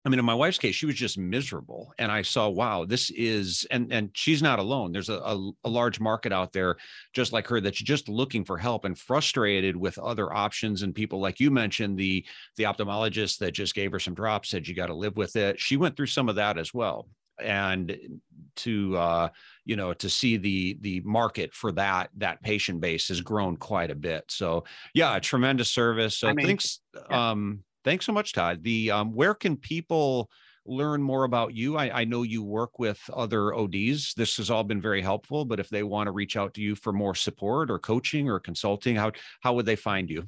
I 0.04 0.10
mean, 0.10 0.18
in 0.18 0.24
my 0.24 0.34
wife's 0.34 0.58
case, 0.58 0.74
she 0.74 0.84
was 0.84 0.96
just 0.96 1.16
miserable. 1.16 1.94
And 1.98 2.12
I 2.12 2.20
saw, 2.20 2.48
wow, 2.50 2.84
this 2.84 3.10
is, 3.10 3.66
and 3.70 3.90
and 3.90 4.10
she's 4.12 4.42
not 4.42 4.58
alone. 4.58 4.92
There's 4.92 5.08
a, 5.08 5.14
a, 5.14 5.50
a, 5.64 5.68
large 5.68 5.98
market 5.98 6.30
out 6.30 6.52
there 6.52 6.76
just 7.14 7.32
like 7.32 7.46
her 7.48 7.58
that's 7.60 7.80
just 7.80 8.10
looking 8.10 8.44
for 8.44 8.58
help 8.58 8.84
and 8.84 8.98
frustrated 8.98 9.76
with 9.76 9.98
other 9.98 10.32
options. 10.32 10.82
And 10.82 10.94
people 10.94 11.20
like 11.20 11.40
you 11.40 11.50
mentioned, 11.50 11.98
the 11.98 12.24
the 12.56 12.64
ophthalmologist 12.64 13.38
that 13.38 13.52
just 13.52 13.74
gave 13.74 13.92
her 13.92 13.98
some 13.98 14.14
drops 14.14 14.50
said 14.50 14.68
you 14.68 14.74
got 14.74 14.88
to 14.88 14.94
live 14.94 15.16
with 15.16 15.36
it. 15.36 15.58
She 15.58 15.78
went 15.78 15.96
through 15.96 16.06
some 16.06 16.28
of 16.28 16.36
that 16.36 16.58
as 16.58 16.74
well. 16.74 17.08
And 17.42 18.20
to 18.56 18.96
uh, 18.96 19.28
you 19.64 19.76
know, 19.76 19.94
to 19.94 20.10
see 20.10 20.36
the 20.36 20.76
the 20.82 21.00
market 21.00 21.54
for 21.54 21.72
that 21.72 22.10
that 22.18 22.42
patient 22.42 22.80
base 22.80 23.08
has 23.08 23.22
grown 23.22 23.56
quite 23.56 23.90
a 23.90 23.94
bit. 23.94 24.24
So 24.28 24.64
yeah, 24.92 25.18
tremendous 25.18 25.70
service. 25.70 26.18
So 26.18 26.28
I 26.28 26.34
mean, 26.34 26.46
thanks. 26.46 26.80
Yeah. 26.94 27.30
Um, 27.30 27.64
Thanks 27.84 28.06
so 28.06 28.12
much, 28.12 28.32
Todd. 28.32 28.62
The 28.62 28.90
um, 28.90 29.12
where 29.12 29.34
can 29.34 29.56
people 29.56 30.30
learn 30.66 31.02
more 31.02 31.24
about 31.24 31.54
you? 31.54 31.76
I, 31.76 32.00
I, 32.00 32.04
know 32.04 32.22
you 32.22 32.42
work 32.42 32.78
with 32.78 32.98
other 33.12 33.54
ODs. 33.54 34.14
This 34.14 34.38
has 34.38 34.50
all 34.50 34.64
been 34.64 34.80
very 34.80 35.02
helpful. 35.02 35.44
But 35.44 35.60
if 35.60 35.68
they 35.68 35.82
want 35.82 36.06
to 36.06 36.10
reach 36.10 36.36
out 36.36 36.54
to 36.54 36.62
you 36.62 36.74
for 36.74 36.92
more 36.92 37.14
support 37.14 37.70
or 37.70 37.78
coaching 37.78 38.30
or 38.30 38.40
consulting, 38.40 38.96
how 38.96 39.12
how 39.40 39.52
would 39.54 39.66
they 39.66 39.76
find 39.76 40.08
you? 40.08 40.26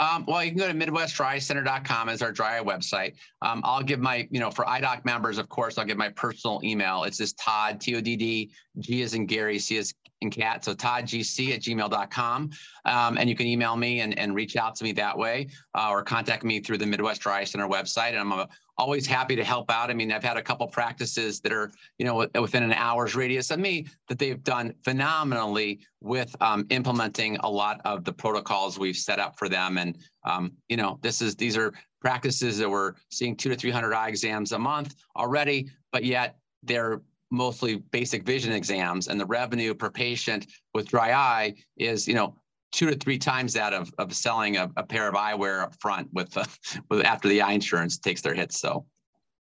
Um, 0.00 0.24
well, 0.26 0.42
you 0.42 0.50
can 0.50 0.58
go 0.58 0.66
to 0.66 0.74
MidwestDryEyeCenter.com 0.74 2.08
as 2.08 2.20
our 2.20 2.32
dry 2.32 2.58
website. 2.58 3.14
Um, 3.42 3.60
I'll 3.64 3.82
give 3.82 4.00
my, 4.00 4.26
you 4.30 4.40
know, 4.40 4.50
for 4.50 4.64
iDoc 4.64 5.04
members, 5.04 5.38
of 5.38 5.48
course, 5.48 5.78
I'll 5.78 5.84
give 5.84 5.96
my 5.96 6.08
personal 6.08 6.60
email. 6.64 7.04
It's 7.04 7.18
just 7.18 7.38
Todd, 7.38 7.80
T 7.80 7.94
O 7.94 8.00
D 8.00 8.16
D, 8.16 8.50
G 8.80 9.02
as 9.02 9.14
in 9.14 9.24
Gary, 9.26 9.58
C 9.58 9.78
as 9.78 9.94
in 10.24 10.30
cat. 10.30 10.64
So 10.64 10.74
toddgc 10.74 11.54
at 11.54 11.60
gmail.com. 11.60 12.50
Um, 12.86 13.18
and 13.18 13.30
you 13.30 13.36
can 13.36 13.46
email 13.46 13.76
me 13.76 14.00
and, 14.00 14.18
and 14.18 14.34
reach 14.34 14.56
out 14.56 14.74
to 14.76 14.84
me 14.84 14.92
that 14.92 15.16
way 15.16 15.48
uh, 15.74 15.88
or 15.90 16.02
contact 16.02 16.42
me 16.42 16.60
through 16.60 16.78
the 16.78 16.86
Midwest 16.86 17.20
Dry 17.20 17.44
Center 17.44 17.68
website. 17.68 18.10
And 18.10 18.18
I'm 18.18 18.32
a, 18.32 18.48
always 18.76 19.06
happy 19.06 19.36
to 19.36 19.44
help 19.44 19.70
out. 19.70 19.90
I 19.90 19.94
mean, 19.94 20.10
I've 20.10 20.24
had 20.24 20.36
a 20.36 20.42
couple 20.42 20.66
practices 20.66 21.40
that 21.40 21.52
are, 21.52 21.70
you 21.98 22.04
know, 22.04 22.26
within 22.40 22.62
an 22.62 22.72
hour's 22.72 23.14
radius 23.14 23.50
of 23.50 23.60
me 23.60 23.86
that 24.08 24.18
they've 24.18 24.42
done 24.42 24.74
phenomenally 24.82 25.80
with 26.00 26.34
um, 26.40 26.66
implementing 26.70 27.36
a 27.38 27.50
lot 27.50 27.80
of 27.84 28.04
the 28.04 28.12
protocols 28.12 28.78
we've 28.78 28.96
set 28.96 29.20
up 29.20 29.38
for 29.38 29.48
them. 29.48 29.78
And, 29.78 29.96
um, 30.24 30.52
you 30.68 30.76
know, 30.76 30.98
this 31.02 31.22
is, 31.22 31.36
these 31.36 31.56
are 31.56 31.72
practices 32.00 32.58
that 32.58 32.68
we're 32.68 32.94
seeing 33.10 33.36
two 33.36 33.48
to 33.48 33.56
300 33.56 33.94
eye 33.94 34.08
exams 34.08 34.52
a 34.52 34.58
month 34.58 34.94
already, 35.16 35.70
but 35.92 36.04
yet 36.04 36.36
they're 36.62 37.00
mostly 37.30 37.76
basic 37.90 38.24
vision 38.24 38.52
exams 38.52 39.08
and 39.08 39.20
the 39.20 39.26
revenue 39.26 39.74
per 39.74 39.90
patient 39.90 40.46
with 40.72 40.88
dry 40.88 41.12
eye 41.12 41.54
is, 41.76 42.06
you 42.06 42.14
know, 42.14 42.36
two 42.72 42.90
to 42.90 42.96
three 42.96 43.18
times 43.18 43.52
that 43.52 43.72
of, 43.72 43.92
of 43.98 44.12
selling 44.14 44.56
a, 44.56 44.70
a 44.76 44.82
pair 44.82 45.08
of 45.08 45.14
eyewear 45.14 45.62
up 45.62 45.74
front 45.80 46.08
with, 46.12 46.36
uh, 46.36 46.44
with 46.90 47.04
after 47.04 47.28
the 47.28 47.40
eye 47.40 47.52
insurance 47.52 47.98
takes 47.98 48.20
their 48.20 48.34
hits. 48.34 48.58
So, 48.60 48.86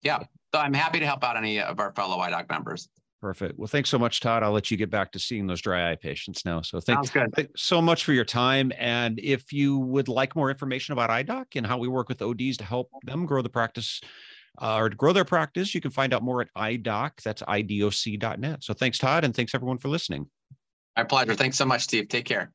yeah, 0.03 0.19
so 0.55 0.61
I'm 0.61 0.75
happy 0.75 1.01
to 1.01 1.07
help 1.07 1.25
out 1.25 1.37
any 1.37 1.61
of 1.61 1.81
our 1.81 1.93
fellow 1.93 2.19
iDoc 2.19 2.49
members. 2.51 2.89
Perfect. 3.23 3.57
Well, 3.57 3.69
thanks 3.69 3.89
so 3.89 4.01
much, 4.01 4.19
Todd. 4.19 4.43
I'll 4.43 4.51
let 4.51 4.73
you 4.73 4.77
get 4.77 4.91
back 4.91 5.13
to 5.13 5.19
seeing 5.21 5.47
those 5.47 5.61
dry 5.61 5.93
eye 5.93 5.95
patients 5.97 6.45
now. 6.45 6.61
So 6.61 6.81
thanks, 6.81 7.09
thanks 7.09 7.53
so 7.55 7.81
much 7.81 8.05
for 8.05 8.13
your 8.13 8.25
time. 8.25 8.73
And 8.77 9.21
if 9.21 9.53
you 9.53 9.79
would 9.79 10.09
like 10.09 10.35
more 10.35 10.51
information 10.51 10.93
about 10.93 11.09
iDoc 11.09 11.45
and 11.55 11.65
how 11.65 11.79
we 11.79 11.87
work 11.87 12.09
with 12.09 12.21
ODs 12.21 12.57
to 12.57 12.65
help 12.65 12.91
them 13.05 13.25
grow 13.25 13.41
the 13.41 13.49
practice 13.49 14.01
uh, 14.61 14.77
or 14.77 14.91
to 14.91 14.97
grow 14.97 15.13
their 15.13 15.25
practice, 15.25 15.75
you 15.75 15.81
can 15.81 15.91
find 15.91 16.13
out 16.13 16.23
more 16.23 16.41
at 16.43 16.49
iDoc. 16.57 17.23
That's 17.23 17.43
idoc.net. 17.43 18.65
So 18.65 18.75
thanks, 18.75 18.99
Todd. 18.99 19.25
And 19.25 19.35
thanks 19.35 19.55
everyone 19.55 19.79
for 19.79 19.89
listening. 19.89 20.29
My 20.97 21.05
pleasure. 21.05 21.35
Thanks 21.35 21.57
so 21.57 21.65
much, 21.65 21.83
Steve. 21.83 22.09
Take 22.09 22.27
care. 22.27 22.53